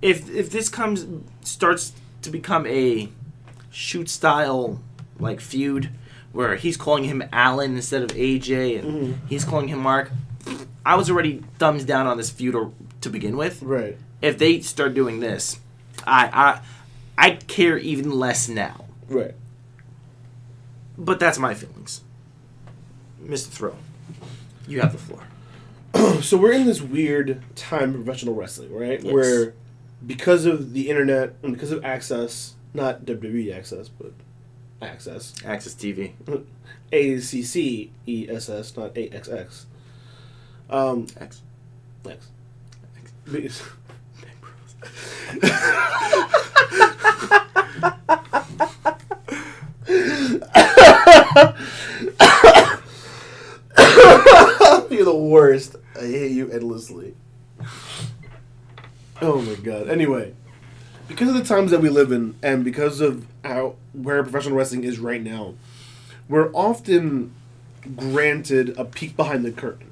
[0.00, 1.06] If if this comes
[1.42, 3.08] starts to become a
[3.70, 4.80] shoot style
[5.18, 5.90] like feud
[6.32, 9.14] where he's calling him Alan instead of AJ and Mhm.
[9.28, 10.10] he's calling him Mark,
[10.86, 13.62] I was already thumbs down on this feud or, to begin with.
[13.62, 13.98] Right.
[14.22, 15.58] If they start doing this,
[16.06, 18.84] I I I care even less now.
[19.08, 19.34] Right.
[20.96, 22.02] But that's my feelings.
[23.24, 23.48] Mr.
[23.48, 23.76] Throw,
[24.68, 25.24] you have the floor.
[26.22, 29.02] so we're in this weird time of professional wrestling, right?
[29.02, 29.12] Yes.
[29.12, 29.54] Where
[30.06, 34.12] because of the internet and because of access, not WWE access, but
[34.80, 36.12] access, Access TV.
[36.92, 39.66] A C C E S S, not A X X.
[40.70, 41.42] Um, X.
[42.08, 42.28] X.
[43.34, 43.62] X.
[53.78, 55.76] Because- You're the worst.
[55.96, 57.14] I hate you endlessly.
[59.20, 59.88] Oh my god.
[59.88, 60.34] Anyway,
[61.08, 64.84] because of the times that we live in, and because of how where professional wrestling
[64.84, 65.54] is right now,
[66.28, 67.32] we're often
[67.96, 69.90] granted a peek behind the curtain.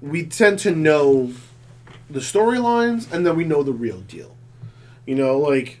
[0.00, 1.32] We tend to know
[2.08, 4.34] the storylines, and then we know the real deal.
[5.04, 5.80] You know, like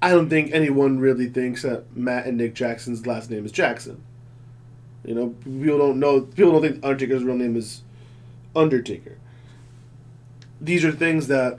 [0.00, 4.02] I don't think anyone really thinks that Matt and Nick Jackson's last name is Jackson.
[5.04, 6.20] You know, people don't know.
[6.22, 7.82] People don't think Undertaker's real name is
[8.54, 9.16] Undertaker.
[10.60, 11.58] These are things that,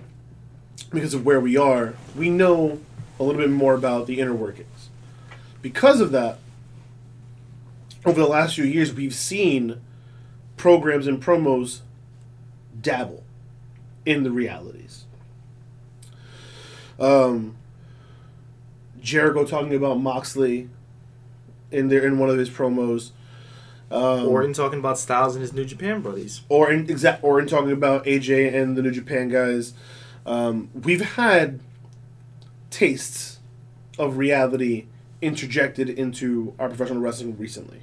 [0.89, 2.79] because of where we are, we know
[3.19, 4.89] a little bit more about the inner workings.
[5.61, 6.39] Because of that,
[8.05, 9.81] over the last few years, we've seen
[10.57, 11.79] programs and promos
[12.79, 13.23] dabble
[14.05, 15.05] in the realities.
[16.99, 17.55] Um,
[19.01, 20.69] Jericho talking about Moxley
[21.71, 23.11] in there in one of his promos.
[23.91, 26.41] Um, in talking about Styles and his New Japan buddies.
[26.49, 29.73] or in exact or in talking about AJ and the New Japan guys.
[30.25, 31.59] Um, we've had
[32.69, 33.39] tastes
[33.97, 34.85] of reality
[35.21, 37.81] interjected into our professional wrestling recently,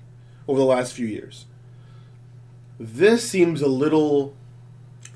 [0.49, 1.45] over the last few years.
[2.79, 4.35] This seems a little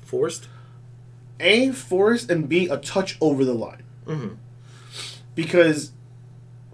[0.03, 0.47] Forced.
[1.39, 4.33] a forced and b a touch over the line Mm-hmm.
[5.35, 5.91] because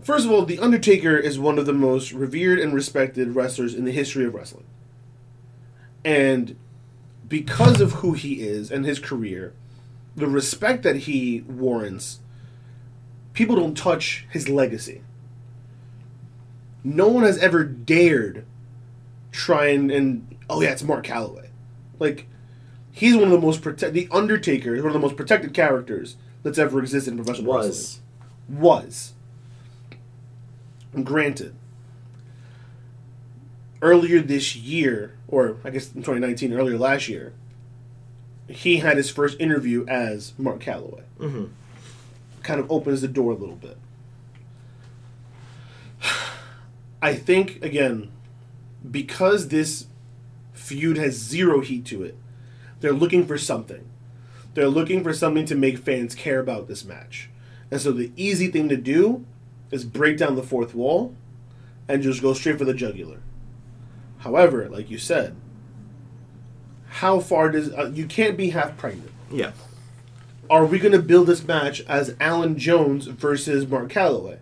[0.08, 3.84] first of all the undertaker is one of the most revered and respected wrestlers in
[3.84, 4.64] the history of wrestling.
[6.06, 6.56] And
[7.28, 9.54] because of who he is and his career
[10.16, 12.20] the respect that he warrants
[13.34, 15.02] people don't touch his legacy.
[16.86, 18.46] No one has ever dared
[19.34, 21.50] try and, and oh yeah it's mark Calaway.
[22.00, 22.28] Like
[22.94, 26.16] he's one of the most protect the undertaker is one of the most protected characters
[26.44, 28.02] that's ever existed in professional wrestling.
[28.48, 29.14] Was.
[31.04, 31.56] Granted.
[33.82, 37.34] earlier this year, or I guess in 2019, earlier last year,
[38.48, 41.04] he had his first interview as Mark Calaway.
[41.20, 41.46] Mm-hmm.
[42.44, 43.78] Kind of opens the door a little bit.
[47.02, 48.12] I think, again,
[48.90, 49.88] because this
[50.54, 52.18] feud has zero heat to it,
[52.80, 53.88] they're looking for something.
[54.54, 57.30] They're looking for something to make fans care about this match.
[57.70, 59.26] And so the easy thing to do
[59.72, 61.16] is break down the fourth wall
[61.88, 63.20] and just go straight for the jugular.
[64.20, 65.36] However, like you said,
[66.88, 69.12] how far does uh, you can't be half pregnant?
[69.32, 69.52] Yeah.
[70.50, 74.40] Are we going to build this match as Allen Jones versus Mark Calaway?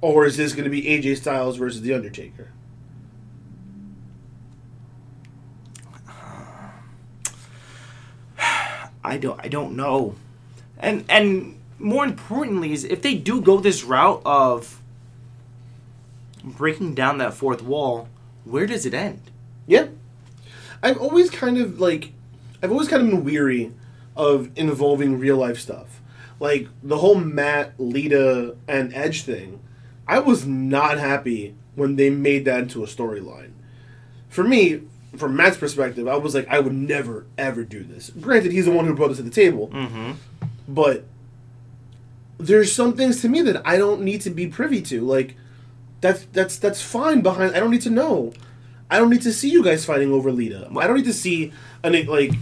[0.00, 2.52] Or is this going to be AJ Styles versus The Undertaker?
[9.04, 10.14] I don't I don't know.
[10.78, 14.80] And and more importantly is if they do go this route of
[16.44, 18.08] breaking down that fourth wall,
[18.44, 19.20] where does it end?
[19.66, 19.88] Yeah.
[20.82, 22.12] I've always kind of like
[22.62, 23.72] I've always kind of been weary
[24.16, 26.00] of involving real life stuff.
[26.40, 29.60] Like the whole Matt, Lita, and Edge thing.
[30.06, 33.50] I was not happy when they made that into a storyline.
[34.28, 34.82] For me,
[35.16, 38.10] from Matt's perspective, I was like, I would never ever do this.
[38.10, 40.12] Granted, he's the one who brought this to the table, Mm-hmm.
[40.68, 41.04] but
[42.38, 45.00] there's some things to me that I don't need to be privy to.
[45.02, 45.36] Like
[46.00, 47.54] that's that's that's fine behind.
[47.54, 48.32] I don't need to know.
[48.90, 50.68] I don't need to see you guys fighting over Lita.
[50.76, 52.32] I don't need to see an like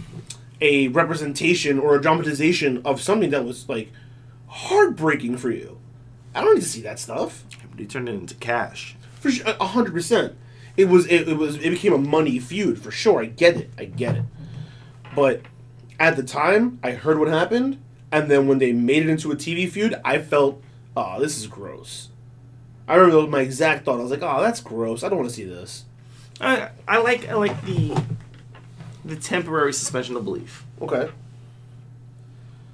[0.61, 3.91] a representation or a dramatization of something that was like
[4.47, 5.79] heartbreaking for you.
[6.33, 7.43] I don't need to see that stuff.
[7.75, 8.95] They turned it into cash.
[9.19, 10.35] For sure, a hundred percent.
[10.75, 13.21] It was it, it was it became a money feud for sure.
[13.21, 13.71] I get it.
[13.77, 14.23] I get it.
[15.15, 15.41] But
[15.99, 17.79] at the time, I heard what happened,
[18.11, 20.61] and then when they made it into a TV feud, I felt,
[20.95, 22.09] oh, this is gross.
[22.87, 23.99] I remember my exact thought.
[23.99, 25.03] I was like, oh, that's gross.
[25.03, 25.83] I don't want to see this.
[26.39, 27.99] I I like I like the
[29.03, 30.65] the temporary suspension of belief.
[30.81, 31.09] Okay.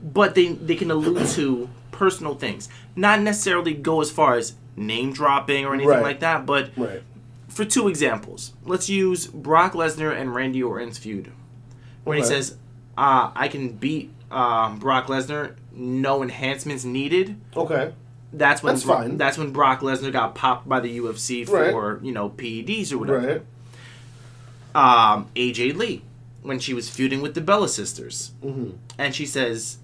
[0.03, 2.69] But they they can allude to personal things.
[2.95, 6.03] Not necessarily go as far as name dropping or anything Right.
[6.03, 7.01] like that, but Right.
[7.47, 11.31] for two examples, let's use Brock Lesnar and Randy Orton's feud.
[12.03, 12.57] When he says,
[12.97, 17.39] uh, I can beat um, Brock Lesnar, no enhancements needed.
[17.55, 17.93] Okay.
[18.31, 19.17] That's when That's Bro- fine.
[19.17, 22.03] that's when Brock Lesnar got popped by the UFC for Right.
[22.03, 23.27] you know PEDs or whatever.
[23.27, 23.41] Right.
[24.75, 26.01] Um, AJ Lee
[26.41, 28.71] when she was feuding with the Bella sisters, Mm-hmm.
[28.97, 29.77] and she says,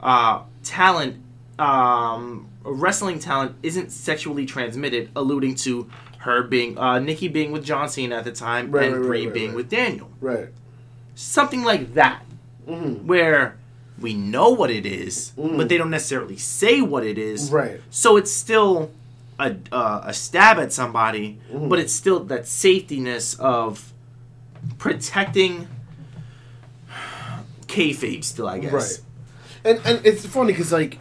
[0.00, 1.16] uh, "Talent,
[1.58, 7.88] um, wrestling talent isn't sexually transmitted," alluding to her being uh, Nikki being with John
[7.88, 10.10] Cena at the time Right, and right, Brie being with Daniel.
[10.20, 10.48] Right.
[11.14, 12.23] Something like that,
[12.68, 13.06] Mm-hmm.
[13.06, 13.56] where
[14.00, 15.56] we know what it is, Mm.
[15.56, 17.50] but they don't necessarily say what it is.
[17.50, 17.80] Right.
[17.90, 18.90] So it's still
[19.38, 21.68] a uh, a stab at somebody, Mhm.
[21.68, 23.92] but it's still that safetiness of
[24.78, 25.68] protecting
[27.66, 28.24] kayfabe.
[28.24, 28.72] Still, I guess.
[28.72, 29.00] Right.
[29.64, 30.98] And and it's funny because like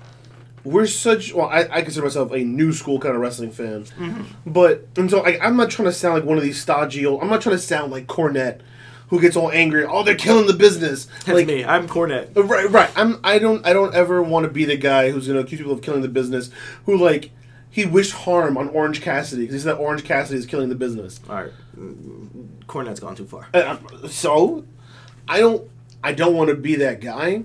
[0.63, 3.86] we're such well, I, I consider myself a new school kind of wrestling fan,
[4.45, 7.06] but and so I, I'm not trying to sound like one of these stodgy.
[7.06, 8.60] Old, I'm not trying to sound like Cornette,
[9.13, 9.86] who gets all angry.
[9.86, 11.06] Oh, they're killing the business.
[11.06, 11.63] That's like me.
[11.63, 12.36] I'm Cornette.
[12.36, 12.89] Uh, Right, right.
[12.95, 13.19] I'm.
[13.23, 13.63] I don't.
[13.63, 16.08] I don't ever want to be the guy who's gonna accuse people of killing the
[16.08, 16.49] business.
[16.88, 17.30] Who like
[17.69, 21.19] he wished harm on Orange Cassidy because he said Orange Cassidy is killing the business.
[21.30, 21.52] All right,
[22.65, 23.47] Cornette's gone too far.
[23.54, 24.65] Uh, so,
[25.28, 25.69] I don't.
[26.04, 27.43] I don't want to be that guy,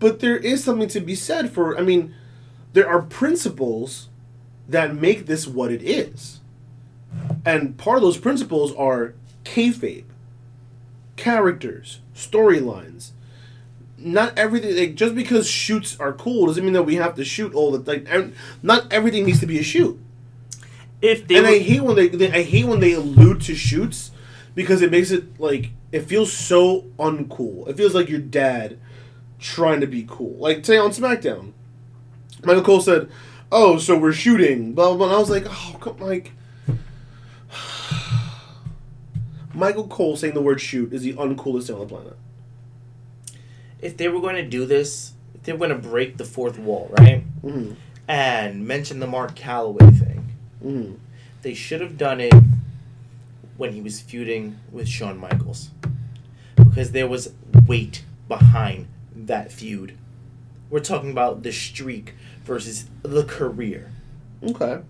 [0.00, 1.78] but there is something to be said for.
[1.78, 2.14] I mean,
[2.74, 4.10] there are principles
[4.68, 6.40] that make this what it is,
[7.46, 9.14] and part of those principles are
[9.46, 10.04] kayfabe,
[11.18, 13.10] characters, storylines.
[13.98, 14.76] Not everything.
[14.76, 17.80] Like just because shoots are cool doesn't mean that we have to shoot all the
[17.80, 18.08] like.
[18.62, 20.00] Not everything needs to be a shoot.
[21.02, 23.54] If they and were, I hate when they, they I hate when they allude to
[23.54, 24.12] shoots
[24.54, 27.68] because it makes it like it feels so uncool.
[27.68, 28.78] It feels like your dad
[29.40, 30.36] trying to be cool.
[30.38, 31.52] Like today on SmackDown,
[32.44, 33.08] Michael Cole said,
[33.50, 34.96] "Oh, so we're shooting." Blah blah.
[34.96, 35.06] blah.
[35.06, 36.32] And I was like, "Oh, come like."
[39.58, 42.16] Michael Cole saying the word "shoot" is the uncoolest thing on the planet.
[43.80, 46.58] if they were going to do this, if they were going to break the fourth
[46.58, 47.72] wall, right, Mm-hmm.
[48.08, 50.32] and mention the Mark Calaway thing,
[50.64, 50.94] Mm-hmm.
[51.42, 52.32] they should have done it
[53.56, 55.70] when he was feuding with Shawn Michaels,
[56.56, 57.32] because there was
[57.66, 59.96] weight behind that feud.
[60.70, 63.90] We're talking about the streak versus the career.
[64.42, 64.80] Okay.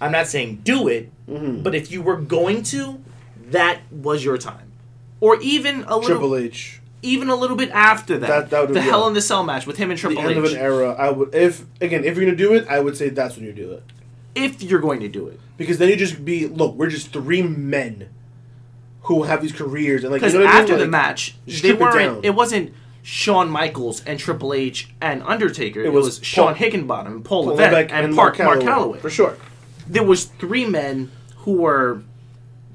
[0.00, 1.62] I'm not saying do it, Mm-hmm.
[1.62, 3.02] but if you were going to,
[3.50, 4.72] that was your time,
[5.20, 6.80] or even a little, Triple H.
[7.02, 8.28] even a little bit after that.
[8.28, 8.80] That- that the.
[8.82, 10.24] Hell in the Cell match with him and Triple H.
[10.24, 10.52] The end H.
[10.52, 10.92] of an era.
[10.98, 13.52] I would if again if you're gonna do it, I would say that's when you
[13.52, 13.82] do it.
[14.34, 15.40] if you're going to do it.
[15.56, 18.08] Because then you just be look, we're just three men
[19.02, 20.62] who have these careers and like Because you know what I mean?
[20.62, 21.94] after the Like, match, they it weren't.
[21.96, 22.20] down.
[22.24, 25.80] It, wasn't Shawn Michaels and Triple H and Undertaker.
[25.80, 28.98] It, was was, Sean Paul- Hickenbottom, and Paul, Paul Levesque, and, Mark, Mark Calaway.
[29.00, 29.36] for sure.
[29.88, 32.02] There was three men who were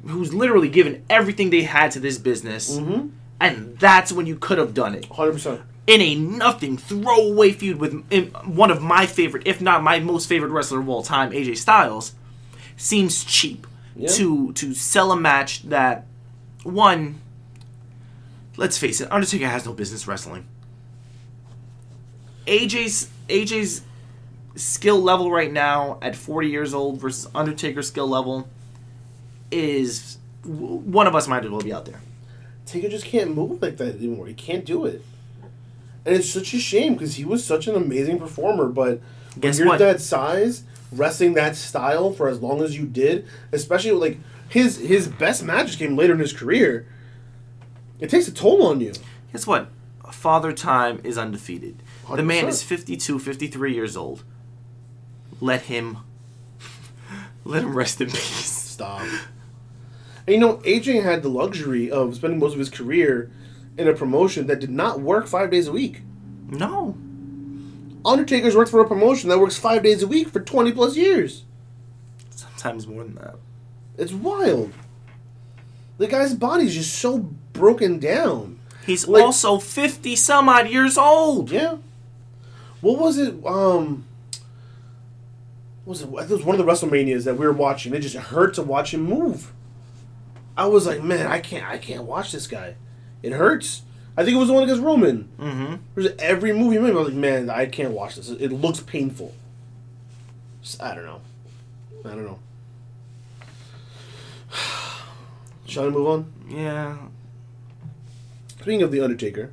[0.07, 3.07] who's literally given everything they had to this business, Mm-hmm.
[3.39, 5.05] and that's when you could have done it.
[5.05, 5.61] Hundred percent.
[5.87, 10.27] in a nothing throwaway feud with in, one of my favorite, if not my most
[10.29, 12.13] favorite wrestler of all time, AJ Styles,
[12.77, 14.07] seems cheap Yeah.
[14.09, 16.05] to to sell a match that
[16.63, 17.21] one.
[18.57, 20.45] Let's face it, Undertaker has no business wrestling.
[22.47, 23.81] AJ's AJ's
[24.55, 28.47] skill level right now at 40 years old versus Undertaker's skill level
[29.51, 31.99] is one of us might as well be out there.
[32.65, 34.27] Taker just can't move like that anymore.
[34.27, 35.03] He can't do it.
[36.05, 38.67] And it's such a shame because he was such an amazing performer.
[38.67, 39.01] But
[39.39, 39.79] Guess when you're what?
[39.79, 44.17] that size, wrestling that style for as long as you did, especially like
[44.49, 46.87] his his best matches came later in his career.
[47.99, 48.93] It takes a toll on you.
[49.31, 49.69] Guess what?
[50.11, 51.83] Father Time is undefeated.
[52.13, 54.23] The man is 52, 53 years old.
[55.39, 55.97] Let him
[57.45, 58.19] let him rest in peace.
[58.71, 59.05] Stop.
[60.28, 63.32] And you know, Adrian had the luxury of spending most of his career
[63.78, 66.01] in a promotion that did not work five days a week.
[66.49, 66.95] No.
[68.05, 71.43] Undertaker's worked for a promotion that works five days a week for 20 plus years.
[72.32, 73.36] Sometimes more than that.
[73.97, 74.74] It's wild.
[75.97, 77.19] The guy's body's just so
[77.53, 78.59] broken down.
[78.86, 81.51] He's Like- also 50 some odd years old.
[81.51, 81.78] Yeah.
[82.82, 83.36] What was it?
[83.45, 84.05] Um.
[85.86, 86.05] what was it?
[86.07, 87.93] It was one of the WrestleManias that we were watching.
[87.93, 89.51] It just hurt to watch him move.
[90.57, 92.75] I was like, man, I can't, I can't watch this guy.
[93.23, 93.83] It hurts.
[94.17, 95.29] I think it was the one against Roman.
[95.39, 95.75] Mm-hmm.
[95.95, 96.77] There's every movie.
[96.77, 98.29] I was like, man, I can't watch this.
[98.29, 99.33] It looks painful.
[100.61, 101.21] Just- I don't know.
[102.05, 102.39] I don't know.
[105.65, 106.33] Shall I move on?
[106.49, 106.97] Yeah.
[108.59, 109.51] Speaking of The Undertaker,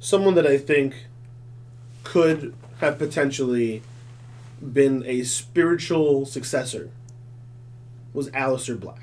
[0.00, 1.06] someone that I think
[2.02, 3.82] could have potentially
[4.60, 6.90] been a spiritual successor
[8.12, 9.01] was Aleister Black.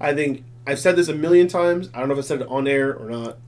[0.00, 1.88] I think I've said this a million times.
[1.94, 3.38] I don't know if I said it on air or not.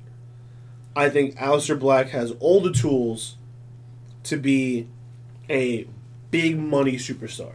[0.96, 3.36] I think Aleister Black has all the tools
[4.24, 4.88] to be
[5.48, 5.86] a
[6.30, 7.52] big money superstar.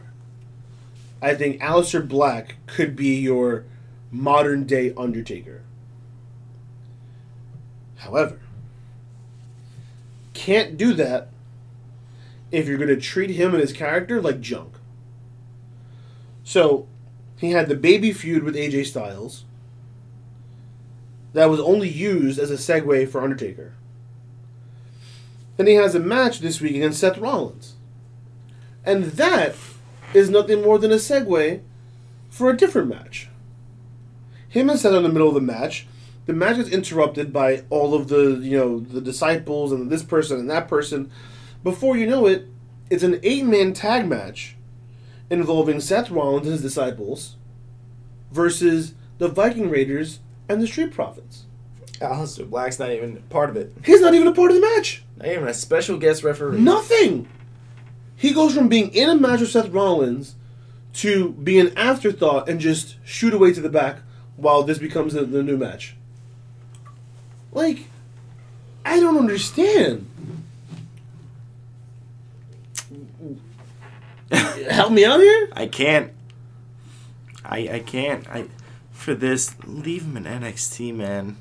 [1.20, 3.64] I think Aleister Black could be your
[4.10, 5.62] modern day Undertaker.
[7.96, 8.40] However,
[10.32, 11.28] can't do that
[12.52, 14.74] if you're going to treat him and his character like junk.
[16.44, 16.86] So,
[17.38, 19.44] he had the baby feud with AJ Styles
[21.32, 23.74] that was only used as a segue for Undertaker.
[25.56, 27.74] Then he has a match this week against Seth Rollins.
[28.84, 29.54] And that
[30.14, 31.60] is nothing more than a segue
[32.30, 33.28] for a different match.
[34.48, 35.86] Him and Seth are in the middle of the match.
[36.24, 40.38] The match is interrupted by all of the, you know, the disciples and this person
[40.38, 41.10] and that person.
[41.62, 42.46] Before you know it,
[42.88, 44.56] it's an eight-man tag match
[45.30, 47.36] involving Seth Rollins and his disciples
[48.30, 51.44] versus the Viking Raiders and the Street Profits.
[52.00, 53.72] Aleister Black's not even part of it.
[53.84, 55.02] He's not even a part of the match.
[55.16, 56.60] Not even a special guest referee.
[56.60, 57.28] Nothing.
[58.16, 60.34] He goes from being in a match with Seth Rollins
[60.94, 63.98] to be an afterthought and just shoot away to the back
[64.36, 65.96] while this becomes the, the new match.
[67.52, 67.86] Like,
[68.84, 70.06] I don't understand.
[74.70, 75.48] Help me out here?
[75.52, 76.12] I can't.
[77.44, 78.28] I I can't.
[78.28, 78.46] I
[78.90, 81.36] for this leave him in NXT, man.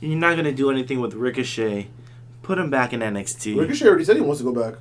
[0.00, 1.88] You're not gonna do anything with Ricochet.
[2.42, 3.56] Put him back in NXT.
[3.56, 4.78] Ricochet already said he wants to go back.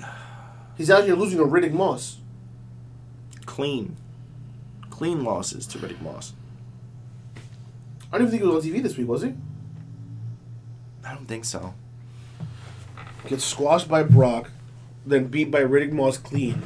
[0.76, 2.18] He's out here losing to Riddick Moss.
[3.46, 3.96] Clean.
[4.90, 6.34] Clean losses to Riddick Moss.
[8.12, 9.34] I don't even think he was on TV this week, was he?
[11.04, 11.74] I don't think so.
[13.26, 14.50] Gets squashed by Brock,
[15.04, 16.62] then beat by Riddick Moss clean,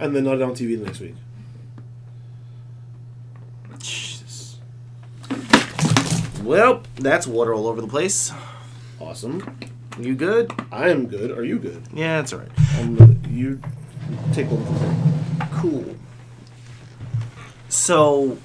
[0.00, 1.14] and then not on TV the next week.
[3.78, 4.58] Jesus.
[6.42, 8.32] Well, that's water all over the place.
[9.00, 9.58] Awesome.
[10.00, 10.52] You good?
[10.72, 11.30] I am good.
[11.30, 11.82] Are you good?
[11.92, 12.50] Yeah, that's alright.
[12.78, 13.60] Um, you
[14.32, 15.50] take one.
[15.60, 15.96] Cool.
[17.68, 18.38] So,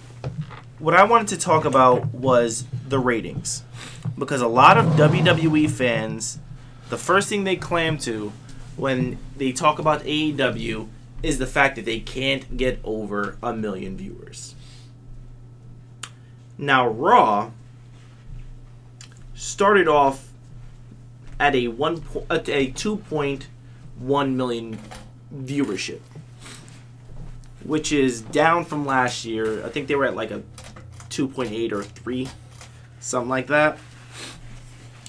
[0.80, 3.64] what I wanted to talk about was the ratings.
[4.18, 6.40] Because a lot of WWE fans,
[6.94, 8.32] the first thing they clam to
[8.78, 10.88] when they talk about AEW
[11.24, 14.54] is the fact that they can't get over a million viewers.
[16.56, 17.50] Now, Raw
[19.34, 20.32] started off
[21.40, 23.48] at a one po- at a two point
[23.98, 24.78] one million
[25.36, 26.02] viewership,
[27.64, 29.66] which is down from last year.
[29.66, 30.44] I think they were at like a
[31.10, 32.30] two point eight or three,
[33.00, 33.80] something like that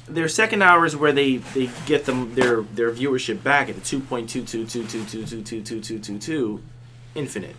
[0.06, 3.80] their second hour is where they they get them their their viewership back at the
[3.80, 6.60] 2.22222222222
[7.14, 7.56] infinite.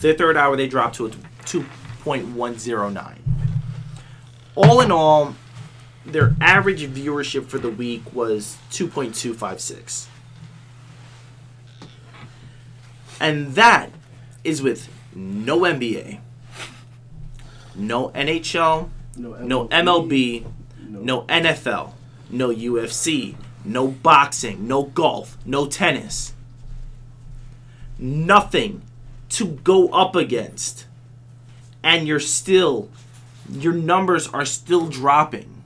[0.00, 3.18] Their third hour they drop to a 2.109.
[4.56, 5.36] All in all,
[6.04, 10.06] their average viewership for the week was 2.256.
[13.20, 13.90] And that
[14.42, 16.18] is with no NBA,
[17.74, 20.44] no NHL, no MLB,
[20.88, 21.92] no NFL,
[22.30, 23.34] no UFC,
[23.64, 26.32] no boxing, no golf, no tennis.
[27.98, 28.82] Nothing
[29.30, 30.86] to go up against.
[31.82, 32.88] And you're still,
[33.50, 35.62] your numbers are still dropping.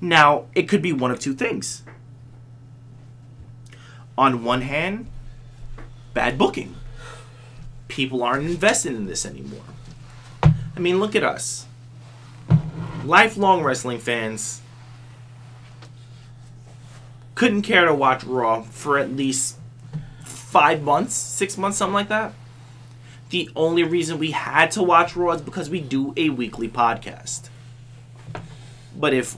[0.00, 1.82] Now, it could be one of two things.
[4.16, 5.06] On one hand,
[6.14, 6.74] bad booking.
[7.88, 9.62] People aren't invested in this anymore.
[10.78, 11.66] I mean, look at us.
[13.04, 14.60] Lifelong wrestling fans
[17.34, 19.56] couldn't care to watch Raw for at least
[20.24, 22.32] five months, six months, something like that.
[23.30, 27.48] The only reason we had to watch Raw is because we do a weekly podcast.
[28.96, 29.36] But if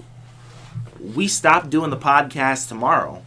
[1.00, 3.22] we stop doing the podcast tomorrow,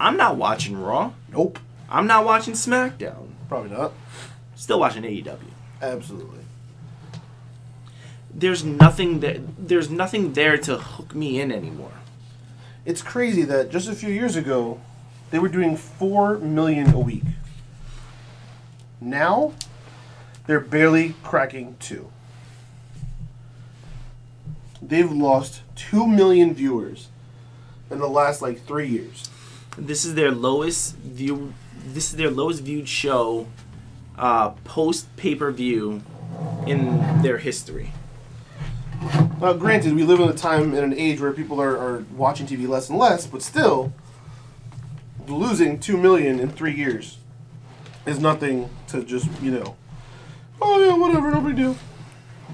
[0.00, 1.12] I'm not watching Raw.
[1.30, 1.60] Nope.
[1.88, 3.28] I'm not watching SmackDown.
[3.48, 3.92] Probably not.
[4.56, 5.38] Still watching AEW.
[5.80, 6.45] Absolutely.
[8.38, 11.92] There's nothing that there's nothing there to hook me in anymore.
[12.84, 14.78] It's crazy that just a few years ago,
[15.30, 17.24] they were doing four million a week.
[19.00, 19.54] Now,
[20.46, 22.12] they're barely cracking two.
[24.82, 27.08] They've lost two million viewers
[27.90, 29.30] in the last like three years.
[29.78, 31.54] This is their lowest view.
[31.86, 33.46] This is their lowest viewed show,
[34.18, 36.02] uh, post pay per view,
[36.66, 37.92] in their history.
[39.40, 42.46] Now, granted, we live in a time in an age where people are, are watching
[42.46, 43.92] TV less and less, but still,
[45.28, 47.18] losing two million in three years
[48.06, 49.76] is nothing to just you know.
[50.60, 51.76] Oh yeah, whatever, no big deal.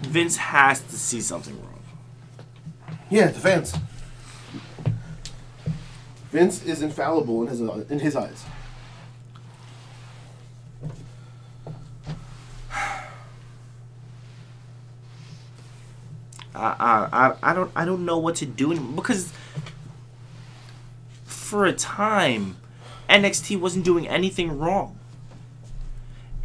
[0.01, 1.83] Vince has to see something wrong.
[3.11, 3.75] Yeah, the fans.
[6.31, 8.45] Vince is infallible in his in his eyes.
[16.63, 17.09] I,
[17.43, 19.33] I, I- don't I don't know what to do anymore because
[21.25, 22.57] for a time
[23.09, 24.99] NXT wasn't doing anything wrong.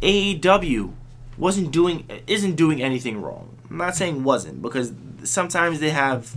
[0.02, 0.92] AEW
[1.36, 3.56] wasn't doing isn't doing anything wrong.
[3.70, 4.92] I'm not saying wasn't because
[5.24, 6.34] sometimes they have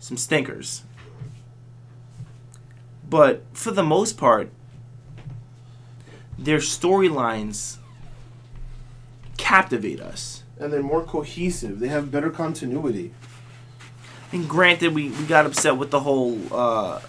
[0.00, 0.82] some stinkers.
[3.08, 4.50] But for the most part
[6.38, 7.76] their storylines
[9.36, 10.43] captivate us.
[10.58, 11.80] And they're more cohesive.
[11.80, 13.12] They have better continuity.
[14.32, 17.00] And granted, we, we got upset with the whole uh,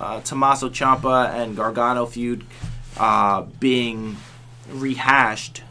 [0.00, 2.44] uh, Tommaso Ciampa and Gargano feud
[2.96, 4.16] uh, being
[4.68, 5.62] rehashed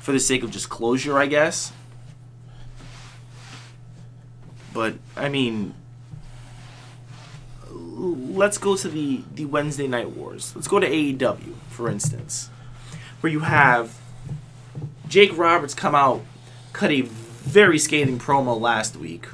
[0.00, 1.72] for the sake of just closure, I guess.
[4.74, 5.74] But I mean,
[7.70, 10.52] let's go to the the Wednesday Night Wars.
[10.54, 12.50] Let's go to AEW, for instance,
[13.20, 13.96] where you have
[15.08, 16.22] Jake Roberts come out,
[16.72, 19.26] cut a very scathing promo last week.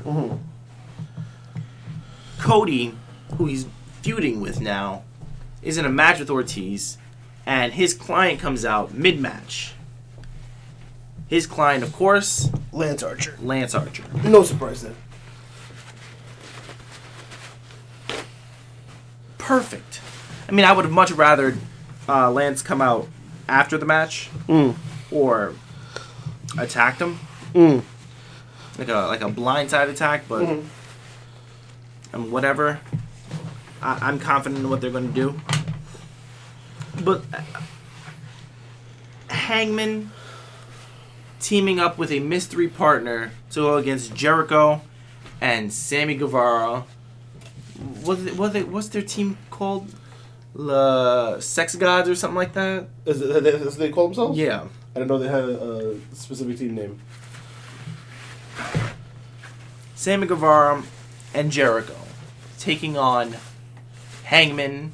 [2.38, 2.94] Cody,
[3.36, 3.66] who he's
[4.02, 5.02] feuding with now,
[5.62, 6.98] is in a match with Ortiz,
[7.46, 9.74] and his client comes out mid match.
[11.28, 13.36] His client, of course, Lance Archer.
[13.40, 14.02] Lance Archer.
[14.24, 14.94] No surprise there.
[19.38, 20.00] Perfect.
[20.48, 21.56] I mean, I would have much rather
[22.08, 23.08] uh, Lance come out
[23.48, 24.74] after the match Mm.
[25.10, 25.54] Or
[26.58, 27.18] attacked him
[27.54, 27.82] Mm.
[28.78, 30.64] like a like a blindside attack, but Mhm.
[32.12, 32.80] and whatever.
[33.82, 35.40] I, I'm confident in what they're going to do.
[37.02, 37.40] But uh,
[39.28, 40.10] Hangman
[41.40, 44.82] teaming up with a mystery partner to go against Jericho
[45.40, 46.84] and Sammy Guevara.
[48.04, 49.88] What what they, what's their team called?
[50.54, 52.88] The Sex Gods or something like that.
[53.06, 54.36] Is it, is what they call themselves?
[54.36, 54.64] Yeah.
[54.94, 56.98] I didn't know they had a, a specific team name.
[59.94, 60.82] Sammy Guevara
[61.34, 61.94] and Jericho
[62.58, 63.36] taking on
[64.24, 64.92] Hangman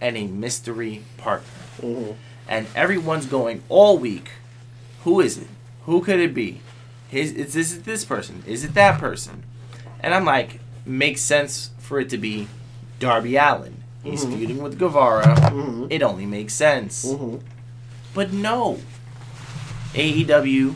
[0.00, 1.48] and a mystery partner.
[1.80, 2.12] Mm-hmm.
[2.48, 4.30] And everyone's going all week.
[5.04, 5.48] Who is it?
[5.84, 6.60] Who could it be?
[7.08, 8.42] His, is this this person?
[8.46, 9.44] Is it that person?
[10.00, 12.48] And I'm like, makes sense for it to be
[12.98, 13.82] Darby Allin.
[14.02, 14.36] He's Mhm.
[14.36, 15.24] feuding with Guevara.
[15.36, 15.86] Mhm.
[15.90, 17.04] It only makes sense.
[17.06, 17.36] Mm-hmm.
[18.14, 18.78] But no.
[19.96, 20.74] AEW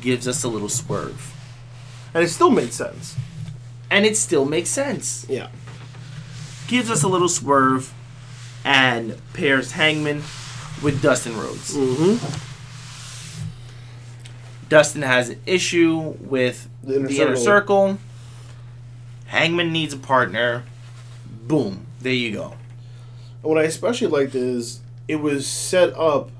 [0.00, 1.34] gives us a little swerve.
[2.12, 3.14] And it still made sense.
[3.90, 5.24] And it still makes sense.
[5.28, 5.48] Yeah.
[6.66, 7.94] Gives us a little swerve
[8.64, 10.22] and pairs Hangman
[10.82, 11.76] with Dustin Rhodes.
[11.76, 12.26] Mm-hmm.
[14.68, 17.88] Dustin has an issue with The inner the inner circle.
[17.94, 17.98] circle.
[19.26, 20.64] Hangman needs a partner.
[21.46, 21.86] Boom.
[22.00, 22.54] There you go.
[23.42, 26.30] What I especially liked is it was set up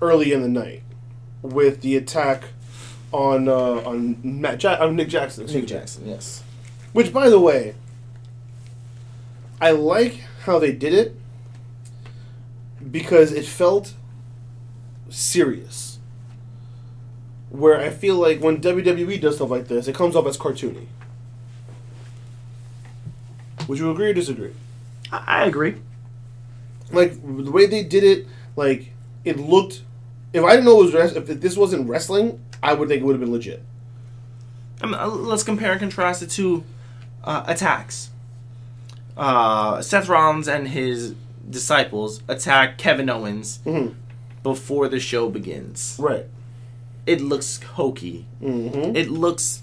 [0.00, 0.82] early in the night
[1.42, 2.44] with the attack
[3.12, 3.52] on uh,
[3.84, 5.46] on Matt ja- on Nick Jackson.
[5.46, 5.62] Nick me.
[5.62, 6.42] Jackson, yes.
[6.92, 7.74] Which, by the way,
[9.60, 11.16] I like how they did it
[12.90, 13.94] because it felt
[15.08, 15.98] serious.
[17.50, 20.86] Where I feel like when WWE does stuff like this, it comes off as cartoony.
[23.68, 24.52] Would you agree or disagree?
[25.10, 25.76] I, I agree.
[26.92, 28.92] Like the way they did it, like
[29.24, 29.82] it looked.
[30.36, 33.14] If I didn't know it was if this wasn't wrestling, I would think it would
[33.14, 33.62] have been legit.
[34.82, 36.64] I mean, uh, let's compare and contrast the two
[37.24, 38.10] uh, attacks.
[39.16, 41.14] Uh, Seth Rollins and his
[41.48, 43.94] disciples attack Kevin Owens Mm-hmm.
[44.42, 45.96] before the show begins.
[45.98, 46.26] Right.
[47.06, 48.26] It looks hokey.
[48.42, 48.94] Mm-hmm.
[48.96, 49.62] It looks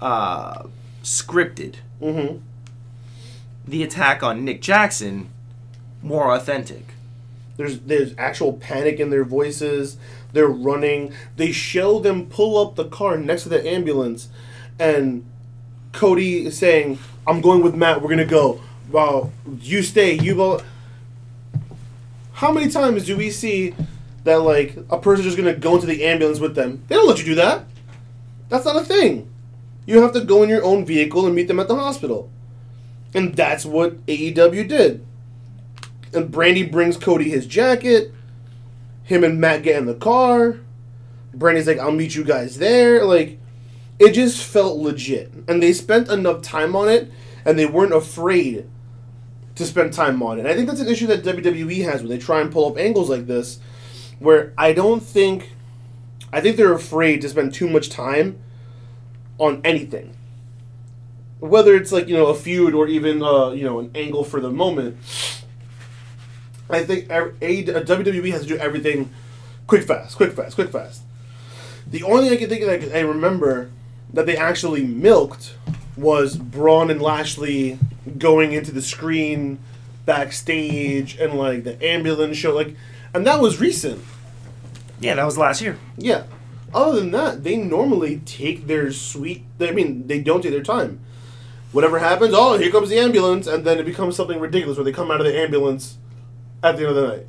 [0.00, 0.64] uh,
[1.02, 1.76] scripted.
[2.02, 2.38] mm-hmm.
[3.66, 5.30] The attack on Nick Jackson
[6.02, 6.88] more authentic.
[7.56, 9.96] There's there's actual panic in their voices.
[10.32, 11.12] They're running.
[11.36, 14.28] They show them pull up the car next to the ambulance,
[14.78, 15.24] and
[15.92, 18.02] Cody is saying, "I'm going with Matt.
[18.02, 18.60] We're gonna go.
[18.90, 20.14] Well, you stay.
[20.14, 20.60] You go."
[22.32, 23.74] How many times do we see
[24.24, 26.82] that like a person is just gonna go into the ambulance with them?
[26.88, 27.66] They don't let you do that.
[28.48, 29.28] That's not a thing.
[29.86, 32.30] You have to go in your own vehicle and meet them at the hospital,
[33.14, 35.06] and that's what AEW did
[36.14, 38.12] and Brandi brings Cody his jacket.
[39.04, 40.60] Him and Matt get in the car.
[41.36, 43.38] Brandi's like, "I'll meet you guys there." Like,
[43.98, 47.10] it just felt legit, and they spent enough time on it,
[47.44, 48.66] and they weren't afraid
[49.54, 50.46] to spend time on it.
[50.46, 53.08] I think that's an issue that WWE has when they try and pull up angles
[53.08, 53.60] like this,
[54.18, 55.52] where I don't think,
[56.32, 58.38] I think they're afraid to spend too much time
[59.38, 60.16] on anything.
[61.40, 64.40] Whether it's like you know a feud or even uh, you know an angle for
[64.40, 64.96] the moment,
[66.70, 69.10] I think A- uh, WWE has to do everything
[69.66, 71.02] quick, fast, quick, fast, quick, fast.
[71.86, 73.70] The only thing I can think of that I remember
[74.12, 75.54] that they actually milked
[75.96, 77.78] was Braun and Lashley
[78.18, 79.58] going into the screen
[80.06, 82.76] backstage and like the ambulance show, like,
[83.12, 84.02] and that was recent.
[85.00, 85.78] Yeah, that was last year.
[85.96, 86.24] Yeah.
[86.72, 89.44] Other than that, they normally take their sweet.
[89.60, 91.00] I mean, they don't take their time.
[91.70, 94.92] Whatever happens, oh, here comes the ambulance, and then it becomes something ridiculous where they
[94.92, 95.98] come out of the ambulance
[96.64, 97.26] at the end of the night.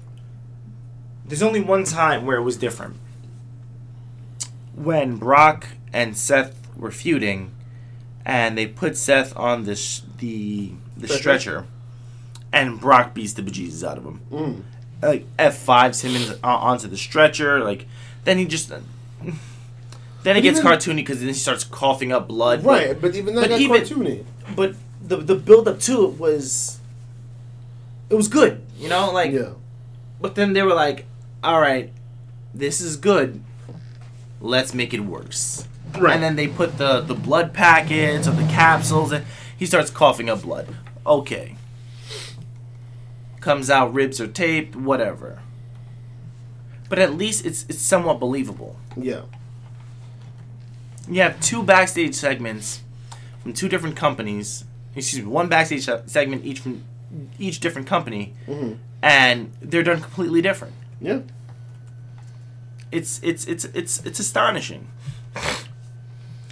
[1.28, 2.96] There's only one time where it was different.
[4.76, 7.52] When Brock and Seth were feuding,
[8.26, 11.66] and they put Seth on the sh- the the Stretcher.
[12.52, 14.20] and Brock beats the bejesus out of him.
[14.32, 14.62] Mm.
[15.02, 17.60] Like F fives him in, uh, onto the stretcher.
[17.64, 17.86] Like
[18.24, 18.82] then he just then
[19.24, 19.34] it
[20.24, 22.64] But gets even- cartoony because then he starts coughing up blood.
[22.64, 24.24] but- Right, but even that but got even- cartoony.
[24.56, 24.76] but
[25.06, 26.80] the the build up to it was
[28.10, 28.62] it was good.
[28.78, 29.52] You know, like Yeah.
[30.22, 31.06] But then they were like,
[31.44, 31.92] all right,
[32.54, 33.44] this is good.
[34.42, 35.68] Let's make it worse.
[35.98, 36.14] Right.
[36.14, 39.26] And then they put the, the blood packets or the capsules, and
[39.58, 40.68] he starts coughing up blood.
[41.06, 41.56] Okay.
[43.40, 45.40] Comes out, ribs are taped, whatever.
[46.90, 48.78] But at least it's it's somewhat believable.
[48.96, 49.22] Yeah.
[51.08, 52.82] You have two backstage segments
[53.42, 54.66] from two different companies.
[54.96, 56.84] Excuse me, one backstage segment each from
[57.40, 60.74] each different company, hmm and they're done completely different.
[61.00, 61.20] Yeah.
[62.92, 64.88] it's it's it's it's it's astonishing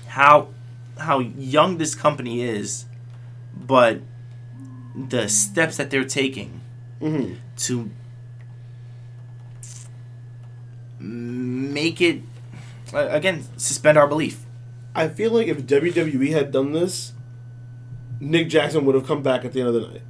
[0.08, 0.50] how
[1.00, 2.86] how young this company is,
[3.56, 4.02] but
[4.96, 6.62] the steps that they're taking
[7.00, 7.90] hmm to
[11.00, 12.22] make it
[12.94, 14.46] again suspend our belief.
[14.96, 17.14] I feel like if WWE had done this,
[18.20, 20.02] Nick Jackson would have come back at the end of the night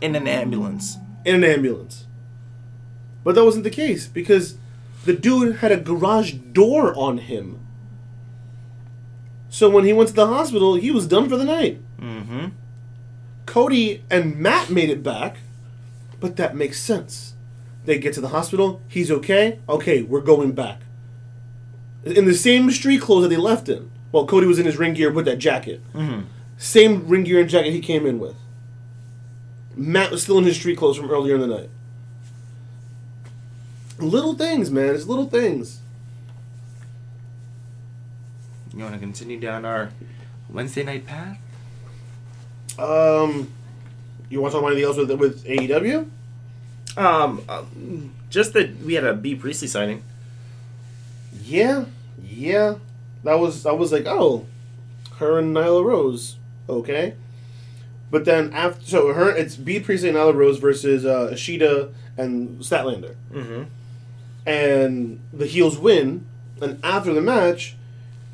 [0.00, 2.06] In an ambulance, in an ambulance.
[3.24, 4.56] But that wasn't the case because
[5.04, 7.60] the dude had a garage door on him.
[9.48, 11.80] So when he went to the hospital, he was done for the night.
[11.98, 12.48] mm-hmm.
[13.46, 15.38] Cody and Matt made it back,
[16.20, 17.34] but that makes sense.
[17.84, 19.60] They get to the hospital, he's okay.
[19.68, 20.80] Okay, we're going back.
[22.04, 23.90] In the same street clothes that they left in.
[24.12, 25.80] Well, Cody was in his ring gear with that jacket.
[25.92, 26.26] Mm-hmm.
[26.58, 28.36] Same ring gear and jacket he came in with.
[29.76, 31.70] Matt was still in his street clothes from earlier in the night.
[33.98, 34.94] Little things, man.
[34.94, 35.80] It's little things.
[38.74, 39.90] You want to continue down our
[40.48, 41.38] Wednesday night path?
[42.78, 43.52] Um,
[44.28, 46.08] you want to talk about anything else with with AEW?
[46.96, 50.02] Um, um, just that we had a Bea Priestley signing.
[51.42, 51.86] Yeah,
[52.22, 52.76] yeah.
[53.24, 54.46] That was I was like, oh,
[55.16, 56.36] her and Nyla Rose,
[56.68, 57.14] okay.
[58.10, 62.60] But then after, so her it's Bea Priestley and Nyla Rose versus uh, Ashita and
[62.60, 63.64] Statlander, Mm-hmm.
[64.46, 66.26] and the heels win.
[66.62, 67.76] And after the match,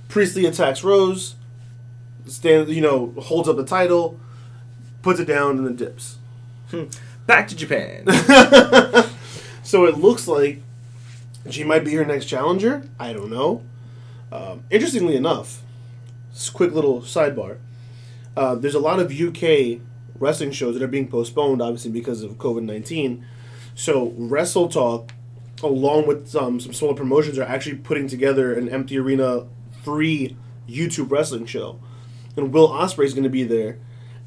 [0.08, 1.34] Priestley attacks Rose,
[2.26, 4.20] stand you know holds up the title,
[5.02, 6.18] puts it down, and then dips.
[7.26, 8.04] Back to Japan.
[9.62, 10.62] so it looks like
[11.50, 12.82] she might be her next challenger.
[12.98, 13.62] I don't know.
[14.30, 15.62] Um, interestingly enough,
[16.52, 17.58] quick little sidebar.
[18.36, 19.80] Uh, there's a lot of UK
[20.18, 23.24] wrestling shows that are being postponed, obviously because of COVID nineteen.
[23.74, 25.12] So Wrestle Talk,
[25.62, 29.46] along with um, some smaller promotions, are actually putting together an empty arena
[29.82, 30.36] free
[30.68, 31.78] YouTube wrestling show,
[32.36, 33.78] and Will Ospreay is going to be there,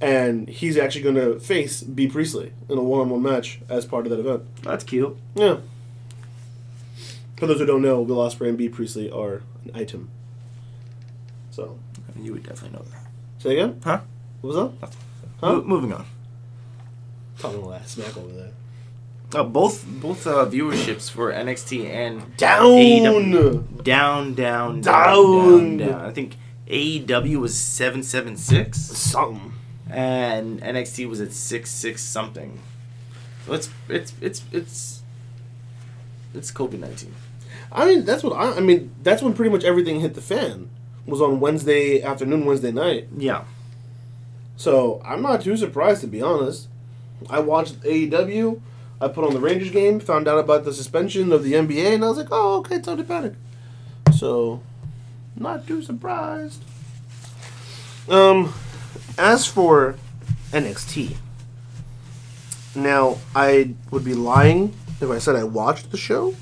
[0.01, 4.11] and he's actually going to face Bea Priestley in a one-on-one match as part of
[4.11, 4.43] that event.
[4.63, 5.15] That's cute.
[5.35, 5.57] Yeah.
[7.37, 10.09] For those who don't know, Will Ospreay and Bea Priestley are an item.
[11.51, 11.77] So,
[12.19, 13.04] You would definitely know that.
[13.45, 13.79] Say again.
[13.83, 14.01] Huh?
[14.41, 14.89] What was that?
[15.39, 15.53] Huh?
[15.53, 16.05] Mo- moving on.
[17.39, 18.51] Talking all that smack over there.
[19.33, 22.65] Uh, both both uh, viewerships for NXT and Down.
[22.65, 23.83] AEW.
[23.83, 25.77] down, down, down, Down.
[25.77, 26.05] down, down.
[26.05, 26.37] I think
[26.67, 29.53] AEW was seven seven six, Something.
[29.89, 32.59] and NXT was at six six something.
[33.45, 35.03] So it's it's it's it's
[36.33, 37.13] it's COVID nineteen.
[37.71, 38.57] I mean, that's what I.
[38.57, 40.69] I mean, that's when pretty much everything hit the fan.
[41.05, 43.07] Was on Wednesday afternoon, Wednesday night.
[43.15, 43.43] Yeah.
[44.57, 46.67] So I'm not too surprised to be honest.
[47.29, 48.61] I watched AEW.
[48.99, 52.03] I put on the Rangers game, found out about the suspension of the NBA, and
[52.03, 53.33] I was like, "Oh, okay, Tony Panic."
[54.17, 54.61] So,
[55.35, 56.63] not too surprised.
[58.07, 58.53] Um,
[59.17, 59.95] as for
[60.51, 61.17] NXT,
[62.75, 66.35] now I would be lying if I said I watched the show,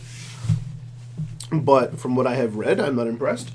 [1.52, 3.50] but from what I have read, I'm not impressed.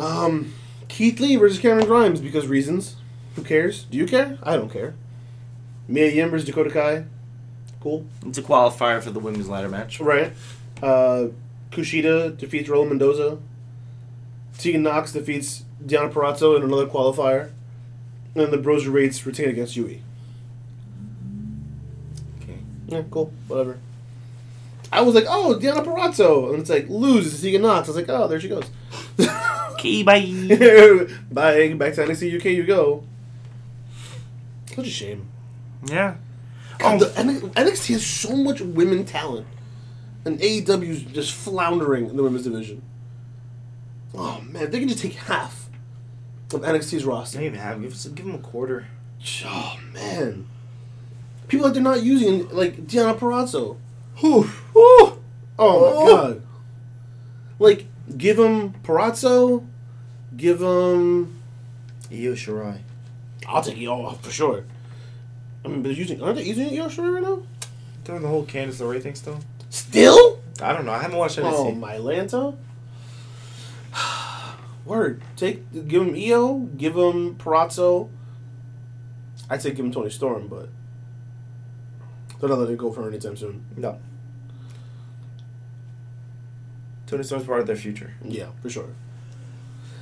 [0.00, 0.52] Um,
[0.88, 2.96] Keith Lee versus Cameron Grimes because reasons.
[3.36, 3.84] Who cares?
[3.84, 4.38] Do you care?
[4.42, 4.94] I don't care.
[5.88, 7.04] Mia Yim versus Dakota Kai.
[7.80, 8.06] Cool.
[8.26, 10.00] It's a qualifier for the women's ladder match.
[10.00, 10.32] Right.
[10.82, 11.28] Uh,
[11.70, 13.38] Kushida defeats Roland Mendoza.
[14.58, 17.50] Tegan Knox defeats Deonna Purrazzo in another qualifier.
[18.34, 20.02] And then the Broserweights retain against Yui.
[22.42, 22.58] Okay.
[22.88, 23.32] Yeah, cool.
[23.48, 23.78] Whatever.
[24.92, 26.50] I was like, oh, Deonna Purrazzo.
[26.50, 27.88] And it's like, loses to Tegan Knox.
[27.88, 28.64] I was like, oh, there she goes.
[29.80, 30.20] Okay, bye.
[31.32, 31.72] Bye.
[31.74, 33.04] Back to NXT UK you go.
[34.66, 35.26] Such a shame.
[35.86, 36.16] yeah.
[36.82, 36.98] Oh.
[36.98, 39.46] the NXT has so much women talent,
[40.24, 42.82] and AEW's just floundering in the women's division.
[44.14, 45.68] Oh man, they can just take half
[46.54, 47.38] of NXT's roster.
[47.38, 47.80] Don't even have.
[47.82, 48.86] Give, give him a quarter.
[49.44, 50.46] Oh man,
[51.48, 53.76] people that they're not using like Deonna Purrazzo.
[54.16, 54.48] Whew.
[54.74, 55.18] Oh
[55.58, 56.06] my Oh.
[56.16, 56.42] god!
[57.58, 59.66] Like, give them Purrazzo,
[60.40, 61.36] give him.
[62.10, 62.78] Io Shirai.
[63.46, 64.64] I'll take Io for sure.
[65.64, 67.42] I mean, but they're using aren't they using Io Shirai right now?
[68.04, 69.40] Doing the whole Candice LeRae thing still.
[69.68, 70.40] Still?
[70.62, 70.92] I don't know.
[70.92, 71.52] I haven't watched NXT.
[71.52, 72.56] Oh my Lanta.
[74.84, 75.22] Word.
[75.36, 78.08] Take give him Io, give him Purrazzo.
[79.48, 80.68] I'd say give him Toni Storm, but
[82.40, 83.64] they're not letting it go for her anytime soon.
[83.76, 84.00] No.
[87.06, 88.14] Toni Storm's part of their future.
[88.24, 88.90] Yeah, for sure.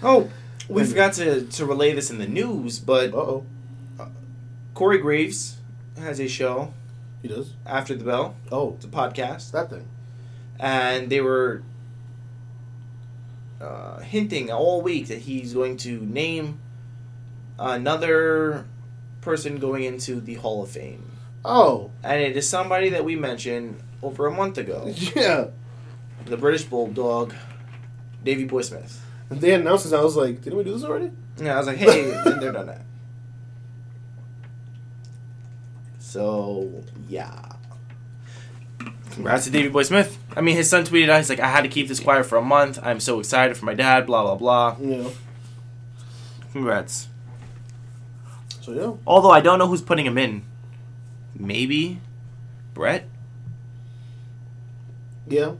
[0.02, 0.30] Oh,
[0.68, 3.44] we And- forgot to, to relay this in the news, but Uh oh.
[4.74, 5.56] Corey Graves
[5.98, 6.72] has a show
[7.22, 7.52] He does?
[7.66, 8.36] after the bell.
[8.52, 9.86] Oh, It's a podcast, that thing.
[10.60, 11.62] and they were
[13.60, 16.60] uh, hinting all week that he's going to name
[17.58, 18.64] another
[19.20, 21.10] person going into the Hall of Fame,
[21.44, 24.86] Oh, and it is somebody that we mentioned over a month ago,
[25.16, 25.46] yeah.
[26.26, 27.34] the British Bulldog,
[28.22, 29.00] Davey Boy Smith.
[29.30, 31.10] And they announced this, I was like, didn't we do this already?
[31.36, 32.82] Yeah, I was like, hey, and they're done that.
[35.98, 37.52] So yeah.
[39.10, 40.16] Congrats to Davey Boy Smith.
[40.36, 42.38] I mean, his son tweeted out, he's like, I had to keep this quiet for
[42.38, 42.78] a month.
[42.82, 44.76] I'm so excited for my dad, blah, blah, blah.
[44.80, 45.10] Yeah.
[46.52, 47.08] Congrats.
[48.60, 48.92] So, yeah.
[49.06, 50.42] Although I don't know who's putting him in.
[51.34, 52.00] Maybe
[52.74, 53.08] Brett?
[55.26, 55.52] Yeah.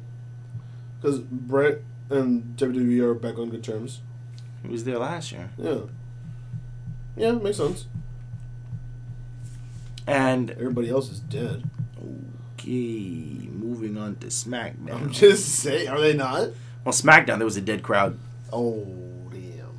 [1.01, 4.01] Because Brett and WWE are back on good terms.
[4.63, 5.51] He was there last year.
[5.59, 5.81] Yeah.
[7.17, 7.87] Yeah, makes sense.
[10.07, 11.65] And Everybody else is dead.
[12.55, 14.93] okay, moving on to SmackDown.
[14.95, 16.51] I'm just saying, are they not?
[16.85, 18.19] well, SmackDown there was a dead crowd.
[18.53, 18.85] Oh,
[19.31, 19.77] damn.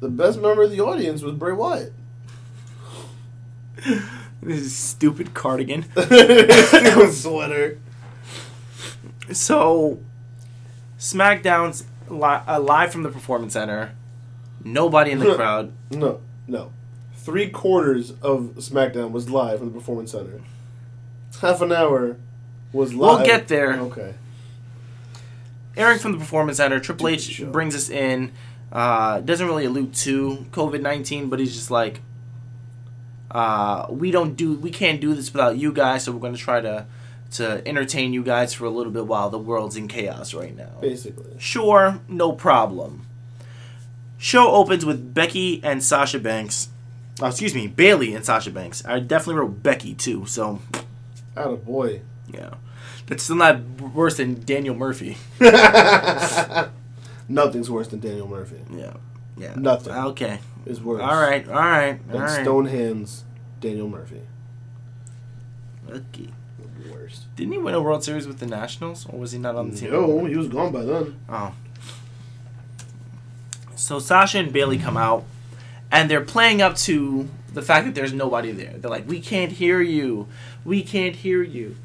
[0.00, 1.92] The best member of the audience was Bray Wyatt.
[4.40, 5.82] This stupid cardigan.
[5.96, 7.78] Stupid sweater.
[9.32, 9.98] So,
[10.98, 13.92] SmackDown's li- uh, live from the Performance Center.
[14.64, 15.72] Nobody in the crowd.
[15.90, 16.72] No, no.
[17.14, 20.40] Three quarters of SmackDown was live from the Performance Center.
[21.40, 22.16] Half an hour
[22.72, 23.18] was live.
[23.18, 23.74] We'll get there.
[23.74, 24.14] Okay.
[25.76, 28.32] Airing from the Performance Center, Triple H brings us in.
[28.72, 32.00] Uh, doesn't really allude to COVID nineteen, but he's just like,
[33.30, 36.38] uh, we don't do, we can't do this without you guys, so we're going to
[36.40, 36.86] try to
[37.32, 40.72] to entertain you guys for a little bit while the world's in chaos right now.
[40.80, 41.32] Basically.
[41.38, 43.06] Sure, no problem.
[44.16, 46.68] Show opens with Becky and Sasha Banks.
[47.20, 48.84] Oh, excuse me, Bayley and Sasha Banks.
[48.84, 50.60] I definitely wrote Becky too, so
[51.36, 52.00] Out of boy.
[52.32, 52.54] yeah.
[53.06, 55.16] That's still not worse than Daniel Murphy.
[57.28, 58.60] Nothing's worse than Daniel Murphy.
[58.70, 58.94] Yeah.
[59.36, 59.54] Yeah.
[59.56, 59.92] Nothing.
[59.94, 60.40] Okay.
[60.66, 61.00] Is worse.
[61.02, 61.46] All right.
[61.48, 62.00] All right.
[62.06, 62.42] All Than right.
[62.42, 63.24] Stone Hands
[63.60, 64.20] Daniel Murphy.
[65.90, 66.28] Okay.
[66.88, 67.24] The worst.
[67.36, 69.76] Didn't he win a World Series with the Nationals, or was he not on the
[69.76, 69.90] team?
[69.90, 71.16] No, he was gone by then.
[71.28, 71.54] Oh.
[73.76, 75.24] So Sasha and Bayley come out,
[75.90, 78.74] and they're playing up to the fact that there's nobody there.
[78.76, 80.26] They're like, "We can't hear you.
[80.64, 81.76] We can't hear you."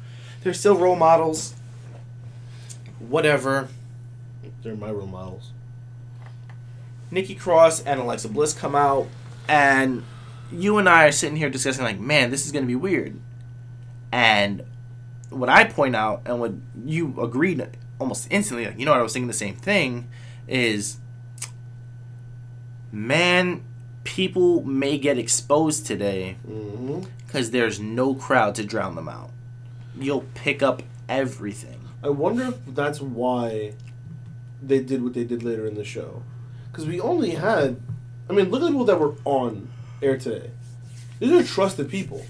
[0.42, 1.54] They're still role models.
[2.98, 3.68] Whatever.
[4.62, 5.50] They're my role models.
[7.10, 9.06] Nikki Cross and Alexa Bliss come out,
[9.48, 10.02] and
[10.50, 13.18] you and I are sitting here discussing, like, man, this is going to be weird.
[14.10, 14.64] And
[15.34, 16.52] what I point out, and what
[16.84, 17.66] you agreed
[17.98, 20.08] almost instantly, like, you know what, I was thinking the same thing,
[20.48, 20.98] is,
[22.92, 23.62] man,
[24.04, 27.02] people may get exposed today mm-hmm.
[27.26, 29.30] because there's no crowd to drown them out.
[29.98, 31.80] You'll pick up everything.
[32.02, 33.74] I wonder if that's why
[34.62, 36.22] they did what they did later in the show.
[36.70, 37.80] Because we only had,
[38.28, 39.70] I mean, look at the people that were on
[40.02, 40.50] air today.
[41.20, 42.26] These are trusted people.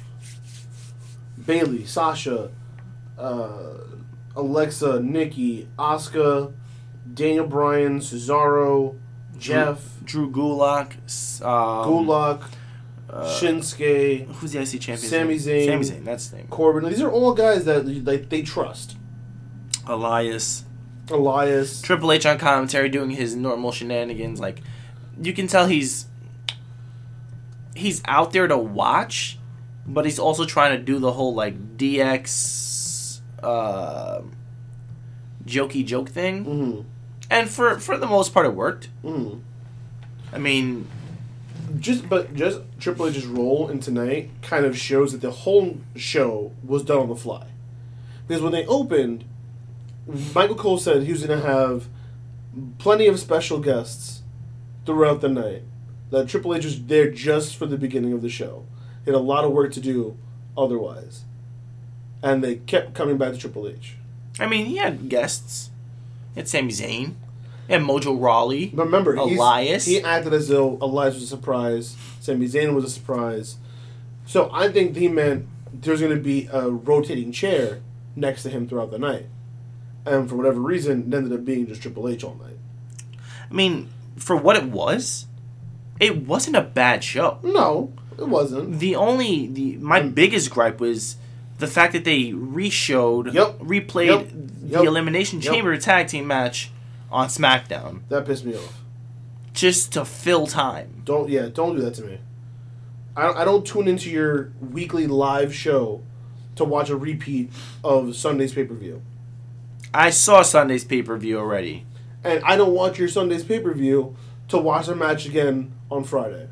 [1.44, 2.50] Bayley, Sasha,
[3.18, 3.74] uh,
[4.36, 6.52] Alexa, Nikki, Asuka,
[7.12, 8.96] Daniel Bryan, Cesaro,
[9.38, 11.48] Jeff, Drew Gulak, s- um,
[11.88, 12.42] Gulak,
[13.10, 14.98] uh, Shinsuke, Who's the IC champion?
[15.10, 15.66] Sami Zayn.
[15.66, 16.46] Sami Zayn, that's his name.
[16.48, 16.88] Corbin.
[16.88, 18.96] These are all guys that like they trust.
[19.86, 20.64] Elias.
[21.10, 21.82] Elias.
[21.82, 24.40] Triple H on commentary doing his normal shenanigans.
[24.40, 24.62] Like,
[25.20, 26.06] you can tell he's
[27.74, 29.38] he's out there to watch,
[29.86, 32.28] but he's also trying to do the whole like DX
[33.44, 34.22] uh,
[35.44, 36.44] jokey joke thing.
[36.44, 36.80] hmm
[37.30, 38.88] And for for the most part, it worked.
[39.02, 39.38] hmm
[40.32, 40.88] I mean,
[41.78, 46.52] just but just Triple H's role in tonight kind of shows that the whole show
[46.64, 47.46] was done on the fly.
[48.26, 49.24] Because when they opened,
[50.34, 51.86] Michael Cole said he was going to have
[52.78, 54.22] plenty of special guests
[54.86, 55.62] throughout the night.
[56.10, 58.64] That Triple H was there just for the beginning of the show.
[59.04, 60.16] He had a lot of work to do
[60.56, 61.24] otherwise.
[62.24, 63.96] And they kept coming back to Triple H.
[64.40, 65.68] I mean, he had guests.
[66.32, 67.14] He had Sami Zayn.
[67.66, 68.72] He had Mojo Rawley.
[68.72, 69.84] But remember, Elias.
[69.84, 71.96] he acted as though Elias was a surprise.
[72.20, 73.58] Sami Zayn was a surprise.
[74.24, 77.80] So I think he meant there's going to be a rotating chair
[78.16, 79.26] next to him throughout the night.
[80.06, 82.56] And for whatever reason, it ended up being just Triple H all night.
[83.50, 85.26] I mean, for what it was,
[86.00, 87.38] it wasn't a bad show.
[87.42, 88.78] No, it wasn't.
[88.78, 90.14] The only the my mm.
[90.14, 91.16] biggest gripe was
[91.64, 93.58] the fact that they re-showed, Yep.
[93.60, 94.28] replayed Yep.
[94.30, 94.84] the Yep.
[94.84, 95.40] Elimination.
[95.40, 96.70] Chamber tag team match
[97.10, 98.82] on SmackDown That pissed me off.
[99.52, 101.02] just to fill time.
[101.04, 102.18] Don't yeah, don't do that to me.
[103.16, 106.02] I don't, I don't tune into your weekly live show
[106.56, 107.50] to watch a repeat
[107.84, 109.02] of Sunday's pay per view,
[109.92, 111.84] I saw Sunday's pay per view already.
[112.24, 114.16] and I don't watch your Sunday's pay per view
[114.48, 116.48] to watch a match again on Friday.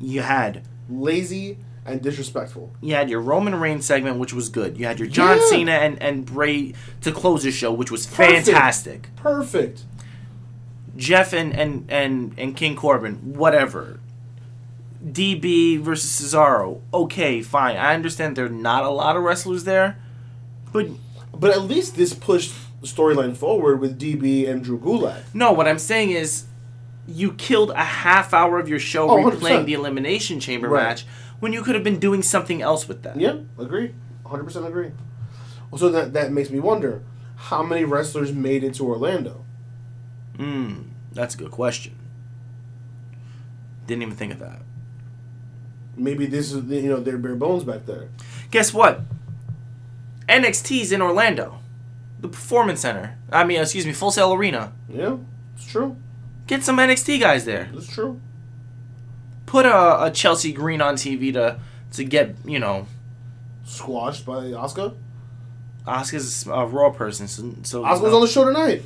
[0.00, 1.58] You had Lazy
[1.90, 2.72] and disrespectful.
[2.80, 4.78] you had your Roman Reigns segment, which was good.
[4.78, 5.46] You had your John Yeah.
[5.48, 8.46] Cena and and Bray to close the show, which was Perfect.
[8.46, 9.08] fantastic.
[9.16, 9.82] Perfect.
[10.96, 14.00] Jeff and, and, and, and King Corbin, whatever.
[15.06, 17.76] DB versus Cesaro, okay, fine.
[17.76, 19.96] I understand there are not a lot of wrestlers there,
[20.72, 20.88] but
[21.32, 25.22] But at least this pushed the storyline forward with DB and Drew Gulak.
[25.34, 26.46] no, what I'm saying is
[27.06, 29.66] you killed a half hour of your show Oh, replaying 100%.
[29.66, 30.82] the Elimination Chamber Right.
[30.82, 31.06] match
[31.40, 33.18] when you could have been doing something else with that.
[33.18, 33.94] Yeah, agree.
[34.24, 34.92] 100% agree.
[35.70, 37.02] Well, so that, that makes me wonder
[37.36, 39.44] how many wrestlers made it to Orlando?
[40.36, 40.82] Hmm,
[41.12, 41.96] that's a good question.
[43.86, 44.60] Didn't even think of that.
[45.96, 48.08] Maybe this is you know their bare bones back there.
[48.50, 49.00] Guess what?
[50.28, 51.58] NXT's in Orlando,
[52.20, 53.18] the Performance Center.
[53.32, 54.72] I mean, excuse me, Full Sail Arena.
[54.88, 55.16] Yeah,
[55.56, 55.96] it's true.
[56.46, 57.70] Get some NXT guys there.
[57.72, 58.20] It's true.
[59.48, 61.58] Put a, a Chelsea Green on TV to
[61.92, 62.86] to get you know.
[63.64, 64.94] Squashed by Asuka.
[65.86, 68.82] Asuka's a Raw person, so, so Asuka's on the show tonight.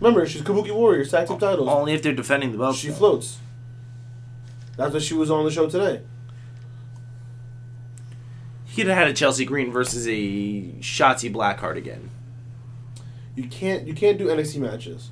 [0.00, 1.68] Remember, she's Kabuki Warrior, tag team titles.
[1.68, 2.74] only if they're defending the belt.
[2.74, 2.94] She though.
[2.94, 3.38] floats.
[4.76, 6.02] That's what she was on the show today.
[8.64, 12.10] He'd have had a Chelsea Green versus a Shotzi Blackheart again.
[13.36, 15.10] You can't you can't do NXT matches.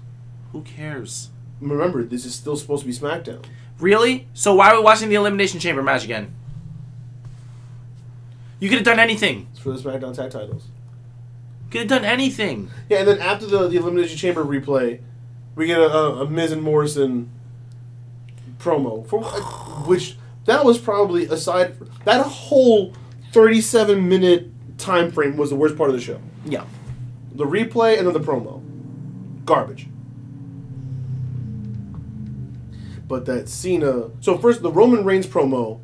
[0.50, 1.30] Who cares?
[1.60, 3.44] Remember, this is still supposed to be SmackDown.
[3.78, 4.28] Really?
[4.34, 6.34] So why are we watching the Elimination Chamber match again?
[8.60, 9.48] You could have done anything.
[9.50, 10.66] It's for the SmackDown tag titles.
[11.70, 12.70] Could have done anything.
[12.88, 15.00] Yeah, and then after the, the Elimination Chamber replay,
[15.56, 17.30] we get a, a, a Miz and Morrison
[18.58, 19.40] promo for uh,
[19.86, 22.94] which that was probably aside that whole
[23.32, 24.48] thirty-seven minute
[24.78, 26.20] time frame was the worst part of the show.
[26.44, 26.64] Yeah.
[27.32, 28.62] The replay and then the promo,
[29.44, 29.88] garbage.
[33.12, 35.80] But that Cena, so first the Roman Reigns promo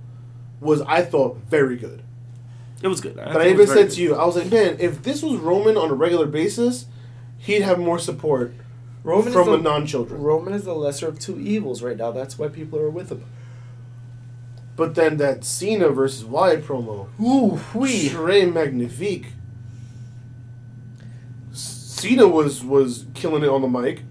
[0.63, 2.03] was I thought very good.
[2.83, 3.17] It was good.
[3.17, 5.37] But I even was very said to you, I was like, man, if this was
[5.37, 6.87] Roman on a regular basis,
[7.37, 8.55] he'd have more support
[9.05, 10.23] Roman from is the the, non-children.
[10.23, 12.13] Roman is the lesser of two evils right now.
[12.13, 13.23] That's why people are with him.
[14.75, 19.27] But then that Cena versus Wyatt promo, Ooh, très magnifique.
[21.53, 24.05] Cena was was killing it on the mic,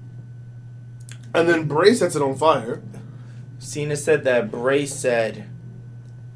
[1.34, 2.84] and then Bray sets it on fire.
[3.68, 5.50] Cena said that Bray said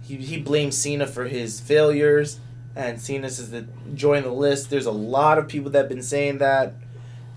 [0.02, 2.42] he, he blames Cena for his failures,
[2.76, 4.70] and Cena says that join the list.
[4.70, 6.74] There's a lot of people that have been saying that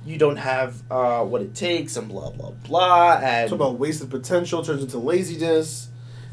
[0.04, 3.20] you don't have uh, what it takes, and blah blah blah.
[3.22, 5.90] And Talk about wasted potential turns into laziness.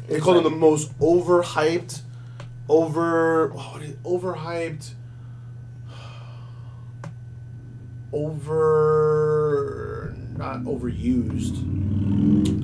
[0.08, 2.00] They called him the most overhyped,
[2.68, 4.90] over oh, what is overhyped,
[8.12, 11.56] over not overused.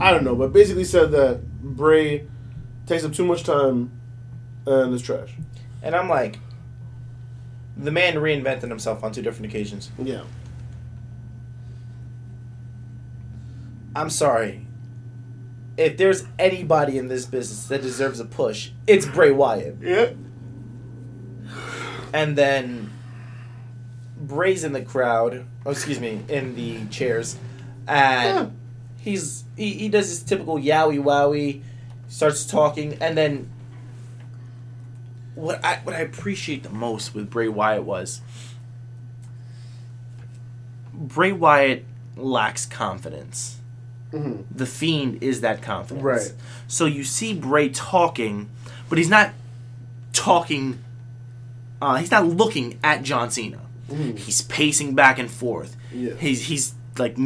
[0.01, 2.27] I don't know, but basically said that Bray
[2.87, 3.91] takes up too much time
[4.66, 5.35] and is trash.
[5.83, 6.39] and I'm like,
[7.77, 9.91] the man reinvented himself on two different occasions.
[10.03, 10.23] Yeah,
[13.95, 14.66] I'm sorry.
[15.77, 19.77] If there's anybody in this business that deserves a push, it's Bray Wyatt.
[19.81, 20.11] yeah.
[22.12, 22.91] And then
[24.21, 25.45] Bray's in the crowd.
[25.64, 27.37] Oh, excuse me, in the chairs,
[27.89, 28.53] and
[28.99, 31.62] he's he, he does his typical yowie wowie,
[32.09, 33.49] starts talking, and then
[35.34, 38.20] what I what I appreciate the most with Bray Wyatt was
[40.93, 41.84] Bray Wyatt
[42.16, 43.57] lacks confidence.
[44.12, 44.45] Mhm.
[44.51, 46.05] The Fiend is that confidence.
[46.05, 46.32] Right.
[46.66, 48.49] So you see Bray talking,
[48.89, 49.30] but he's not
[50.12, 50.78] talking.
[51.80, 53.61] Uh, he's not looking at John Cena.
[53.91, 54.18] Mhm.
[54.18, 55.76] He's pacing back and forth.
[55.93, 56.14] Yeah.
[56.18, 57.16] He's he's like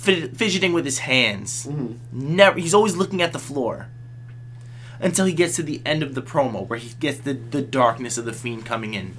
[0.00, 1.66] fid- fidgeting with his hands.
[1.68, 1.96] Mhm.
[2.12, 2.58] Never.
[2.58, 3.88] He's always looking at the floor.
[5.02, 8.18] Until he gets to the end of the promo, where he gets the the darkness
[8.18, 9.16] of the fiend coming in,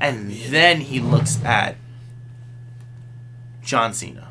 [0.00, 1.76] and then he looks at
[3.62, 4.28] John Cena.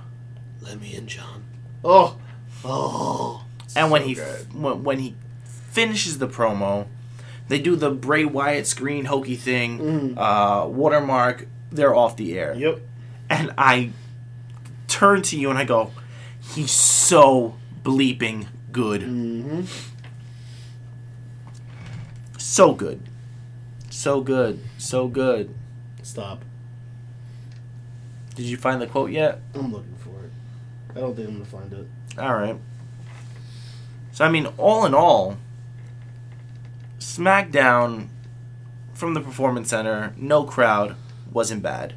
[0.62, 1.44] Let me in, John.
[1.84, 2.18] Oh,
[2.66, 3.44] oh.
[3.76, 4.54] And when So he good.
[4.54, 6.88] when, when he finishes the promo,
[7.48, 10.14] they do the Bray Wyatt screen hokey thing, Mhm.
[10.18, 11.48] uh, watermark.
[11.72, 12.82] They're off the air, Yep.
[13.30, 13.92] and I
[14.90, 15.92] turn to you and I go,
[16.54, 19.62] "He's so bleeping good, Mm-hmm.
[22.38, 23.02] so good,
[23.90, 25.54] so good, so good."
[26.04, 26.44] Stop.
[28.36, 29.42] Did you find the quote yet?
[29.54, 30.32] I'm looking for it.
[30.96, 31.88] I don't think I'm gonna find it.
[32.18, 32.58] All right.
[34.12, 35.38] So I mean, all in all,
[37.00, 38.08] SmackDown
[38.94, 40.96] from the Performance Center, no crowd,
[41.32, 41.94] wasn't bad.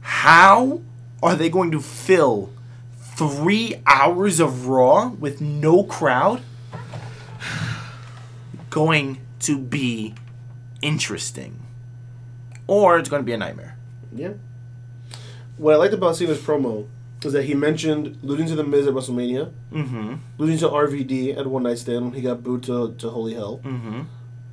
[0.00, 0.80] How
[1.22, 2.50] are they going to fill
[2.98, 6.40] three hours of Raw with no crowd?
[8.70, 10.14] Going to be
[10.80, 11.60] interesting,
[12.66, 13.76] or it's going to be a nightmare.
[14.14, 14.32] Yeah.
[15.58, 16.86] What I liked about Cena's promo
[17.22, 20.14] was that he mentioned losing to the Miz at WrestleMania, Mm-hmm.
[20.38, 23.60] losing to RVD at One Night Stand when he got booed to, to Holy Hell,
[23.62, 24.02] Mm-hmm.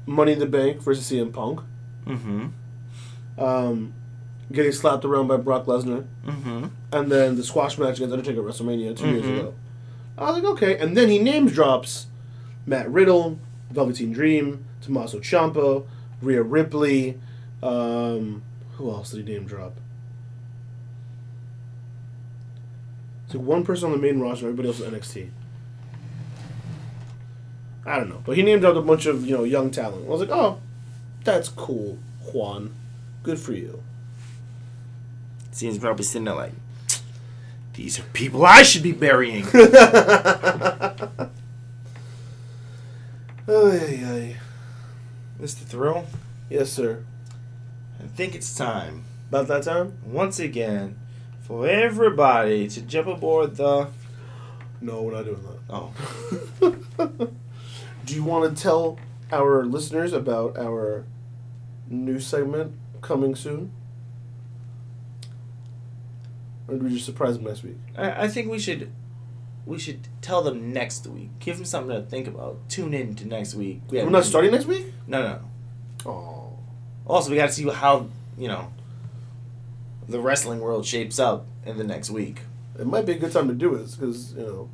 [0.06, 1.62] Money in the Bank versus CM Punk,
[2.06, 2.48] Mm-hmm.
[3.42, 3.94] um,
[4.52, 6.66] getting slapped around by Brock Lesnar, Mm-hmm.
[6.92, 9.40] and then the squash match against Undertaker at WrestleMania 2 years Mhm.
[9.40, 9.54] ago.
[10.18, 10.78] I was like, okay.
[10.78, 12.08] And then he names drops
[12.66, 13.40] Matt Riddle,
[13.72, 15.86] Velveteen Dream, Tommaso Ciampa,
[16.22, 17.18] Rhea Ripley.
[17.64, 18.42] Um,
[18.78, 19.76] who else did he name drop?
[23.26, 25.30] It's like one person on the main roster, everybody else is NXT.
[27.86, 30.06] I don't know, but he named out a bunch of you know young talent.
[30.06, 30.60] I was like, oh,
[31.24, 31.98] that's cool,
[32.34, 32.74] Juan.
[33.24, 33.82] Good for you.
[35.52, 36.52] Cena's probably sitting there like,
[37.74, 39.46] these are people I should be burying.
[43.48, 44.36] Ay, ay.
[45.42, 45.64] Mr.
[45.64, 46.06] Thrill,
[46.50, 47.04] Yes, sir.
[48.04, 49.98] I think it's time, About that time?
[50.06, 50.98] once again,
[51.42, 53.88] for everybody to jump aboard the.
[54.82, 55.60] No, we're not doing that.
[55.70, 55.94] Oh.
[58.06, 58.98] Do you want to tell
[59.32, 61.06] our listeners about our
[61.90, 63.72] new segment coming soon?
[66.70, 67.78] Or do we just surprise them next week?
[67.98, 68.92] I, I think we should.
[69.66, 71.30] We should tell them next week.
[71.40, 72.58] Give them something to think about.
[72.70, 73.82] Tune in to next week.
[73.90, 74.88] We We're not starting next week?
[75.08, 76.10] No, no.
[76.10, 76.58] Oh.
[77.06, 78.08] Also, we got to see how
[78.38, 78.72] you know
[80.08, 82.42] the wrestling world shapes up in the next week.
[82.80, 84.70] It might be a good time to do it because, you know,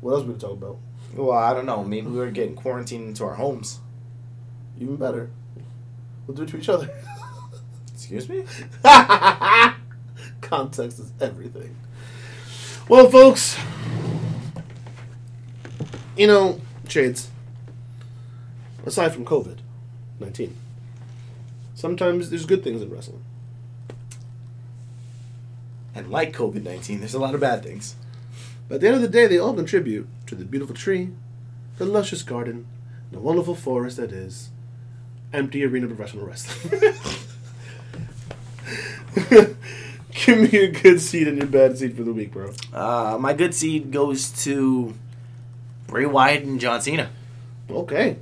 [0.00, 0.78] what else we can talk about?
[1.14, 1.84] Well, I don't know.
[1.84, 3.80] Maybe we're getting quarantined into our homes.
[4.80, 5.30] Even better.
[6.26, 6.90] We'll do it to each other.
[7.94, 8.44] Excuse me.
[10.52, 11.74] Context is everything.
[12.86, 13.56] Well, folks,
[16.14, 17.30] you know, Shades,
[18.84, 19.60] aside from COVID
[20.20, 20.54] 19,
[21.74, 23.24] sometimes there's good things in wrestling.
[25.94, 27.96] And like COVID nineteen, there's a lot of bad things.
[28.68, 31.12] But at the end of the day, they all contribute to the beautiful tree,
[31.78, 32.66] the luscious garden,
[33.10, 34.50] the wonderful forest that is
[35.32, 36.92] empty arena professional wrestling.
[40.26, 42.52] Give me your good seed and your bad seed for the week, bro.
[42.72, 44.94] Uh, my good seed goes to
[45.86, 47.10] Bray Wyatt and John Cena.
[47.70, 48.16] Okay.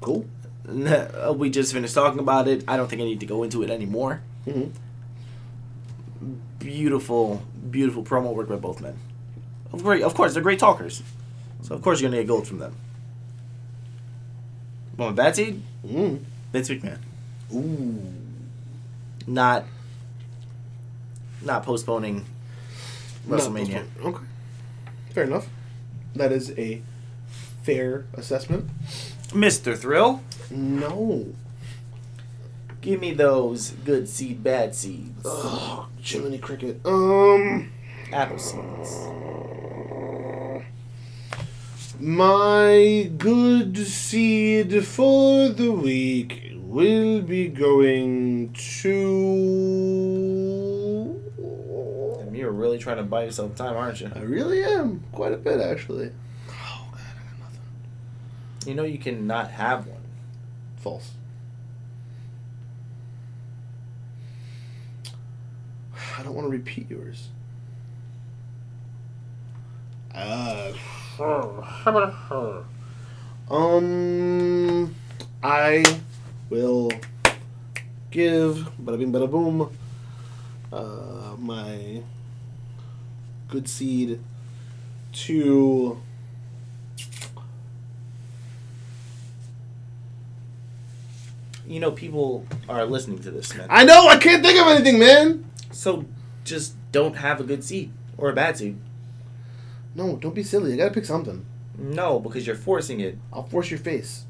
[0.00, 0.26] Cool.
[1.34, 2.64] We just finished talking about it.
[2.68, 4.20] I don't think I need to go into it anymore.
[4.44, 4.66] hmm
[6.58, 8.96] Beautiful, beautiful promo work by both men.
[9.72, 11.02] Of great, of course, they're great talkers.
[11.62, 12.74] So of course you're gonna get gold from them.
[14.96, 15.62] Want my bad seed?
[15.86, 16.20] Mm.
[16.52, 16.98] Vince McMahon.
[17.54, 18.02] Ooh.
[19.26, 19.64] Not,
[21.42, 22.24] not postponing
[23.26, 23.84] Not WrestleMania.
[23.96, 24.14] postponed.
[24.16, 24.24] Okay.
[25.14, 25.48] Fair enough.
[26.14, 26.82] That is a
[27.62, 28.68] fair assessment.
[29.28, 29.76] Mr.
[29.76, 30.20] Thrill,
[30.50, 31.26] No.
[32.80, 35.24] give me those good seed, bad seeds.
[35.24, 36.80] Ugh, Jiminy Cricket.
[36.84, 37.70] Um.
[38.12, 38.96] Apple seeds.
[42.00, 49.99] My good seed for the week will be going to.
[52.70, 54.10] And you're really trying to buy yourself time, aren't you?
[54.14, 55.02] I really am.
[55.12, 56.12] Quite a bit, actually.
[56.48, 57.60] Oh, God, I got nothing.
[58.66, 60.00] You know you cannot have one.
[60.76, 61.12] False.
[66.18, 67.28] I don't want to repeat yours.
[70.14, 70.72] Uh,
[73.50, 74.94] um,
[75.42, 75.84] I
[76.48, 76.90] will
[78.10, 79.70] give bada bing bada boom
[80.72, 82.02] uh, my
[83.50, 84.20] good seed
[85.12, 86.00] to
[91.66, 93.66] You know people are listening to this, man.
[93.70, 95.44] I know I can't think of anything, man.
[95.70, 96.04] So
[96.44, 98.76] just don't have a good seed or a bad seed.
[99.94, 100.72] No, don't be silly.
[100.72, 101.44] I gotta pick something.
[101.78, 104.24] No, because you're forcing it, I'll force your face.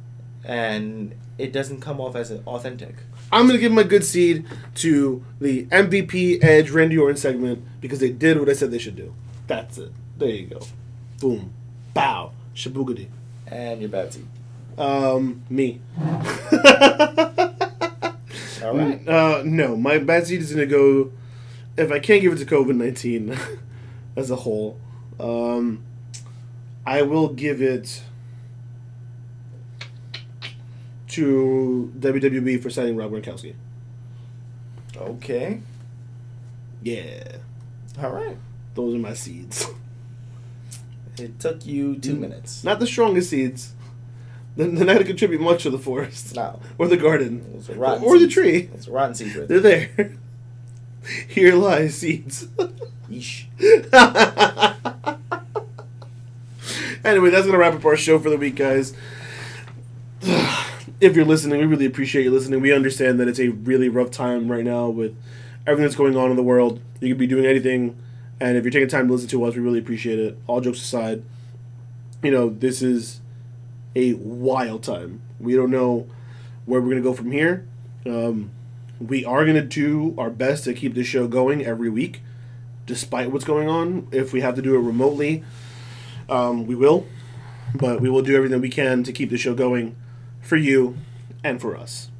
[0.44, 2.94] and it doesn't come off as authentic.
[3.32, 4.44] I'm gonna give my good seed
[4.76, 8.96] to the MVP Edge Randy Orton segment because they did what I said they should
[8.96, 9.14] do.
[9.46, 9.92] That's it.
[10.18, 10.60] There you go.
[11.20, 11.52] Boom.
[11.94, 12.32] Bow.
[12.54, 13.08] Shabugadi.
[13.46, 14.26] And your bad seed.
[14.78, 15.80] Um, me.
[18.62, 19.08] All right.
[19.08, 21.12] Uh, no, my bad seed is gonna go.
[21.76, 23.36] If I can't give it to COVID nineteen
[24.16, 24.78] as a whole,
[25.18, 25.84] um,
[26.86, 28.02] I will give it
[31.10, 33.54] to WWE for signing Rob Gronkowski.
[34.96, 35.60] Okay.
[36.82, 37.36] Yeah,
[38.02, 38.36] All right.
[38.74, 39.66] those are my seeds.
[41.18, 42.20] It took you two Mm.
[42.20, 42.64] minutes.
[42.64, 43.74] Not the strongest seeds.
[44.56, 46.60] They're not gonna contribute much to the forest No.
[46.78, 48.70] or the garden rotten or the tree.
[48.72, 50.16] It's a rotten seeds right They're there.
[51.28, 52.46] Here lies seeds.
[53.10, 53.44] Yeesh.
[57.04, 58.94] anyway, that's gonna wrap up our show for the week, guys.
[61.00, 62.60] If you're listening, we really appreciate you listening.
[62.60, 65.16] We understand that it's a really rough time right now with
[65.66, 66.80] everything that's going on in the world.
[67.00, 67.96] You could be doing anything,
[68.38, 70.38] and if you're taking time to listen to us, we really appreciate it.
[70.46, 71.22] All jokes aside,
[72.22, 73.20] you know this is
[73.96, 75.22] a wild time.
[75.38, 76.06] We don't know
[76.66, 77.66] where we're gonna go from here.
[78.06, 78.50] Um,
[79.00, 82.22] we are gonna do our best to keep this show going every week.
[82.86, 84.08] despite what's going on.
[84.10, 85.44] If we have to do it remotely,
[86.28, 87.06] um, we will.
[87.74, 89.94] But we will do everything we can to keep the show going
[90.40, 90.96] for you
[91.44, 92.10] and for us.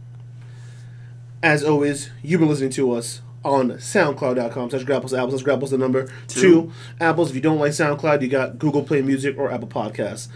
[1.42, 5.32] As always, you've been listening to us on SoundCloud.com slash Grapples Apples.
[5.32, 6.40] That's Grapples the number two.
[6.40, 6.72] Two.
[7.01, 7.30] Apples.
[7.30, 10.28] If you don't like SoundCloud, you got Google Play Music or Apple Podcasts.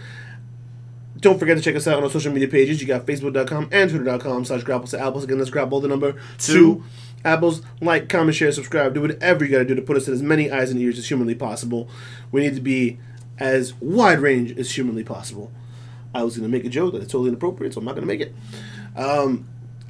[1.17, 2.81] Don't forget to check us out on our social media pages.
[2.81, 5.23] You got Facebook.com and Twitter.com slash Grapples to Apples.
[5.23, 6.53] Again, that's Grapple the number two.
[6.53, 6.83] Two.
[7.23, 7.61] Apples.
[7.81, 8.93] Like, comment, share, subscribe.
[8.93, 10.97] Do whatever you got to do to put us in as many eyes and ears
[10.97, 11.89] as humanly possible.
[12.31, 12.99] We need to be
[13.37, 15.51] as wide range as humanly possible.
[16.15, 18.07] I was going to make a joke that is totally inappropriate, so I'm not going
[18.07, 18.33] to make it.
[18.95, 19.45] Um,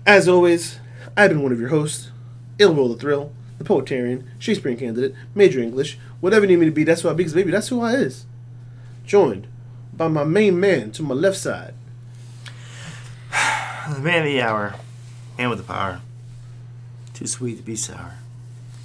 [0.08, 0.80] as always,
[1.16, 2.10] I've been one of your hosts,
[2.58, 6.72] Ill Will the Thrill, the Poetarian, Shakespearean candidate, Major English, whatever you need me to
[6.72, 8.26] be, that's who I be, because baby, that's who I is.
[9.06, 9.46] Joined
[9.94, 11.76] by my main man to my left side.
[13.88, 14.74] The man of the hour,
[15.38, 16.02] and with the power.
[17.14, 18.16] Too sweet to be sour.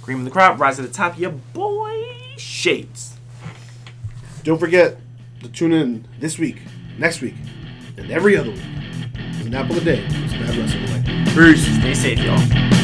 [0.03, 1.17] Cream of the crop, rise to the top.
[1.17, 2.05] Your boy
[2.37, 3.17] Shades.
[4.43, 4.97] Don't forget
[5.41, 6.61] to tune in this week,
[7.01, 7.33] next week,
[7.97, 8.61] and every other week.
[9.43, 10.05] An apple a day.
[10.07, 11.25] It's bad wrestling.
[11.33, 11.65] Peace.
[11.79, 12.80] Stay safe, y'all.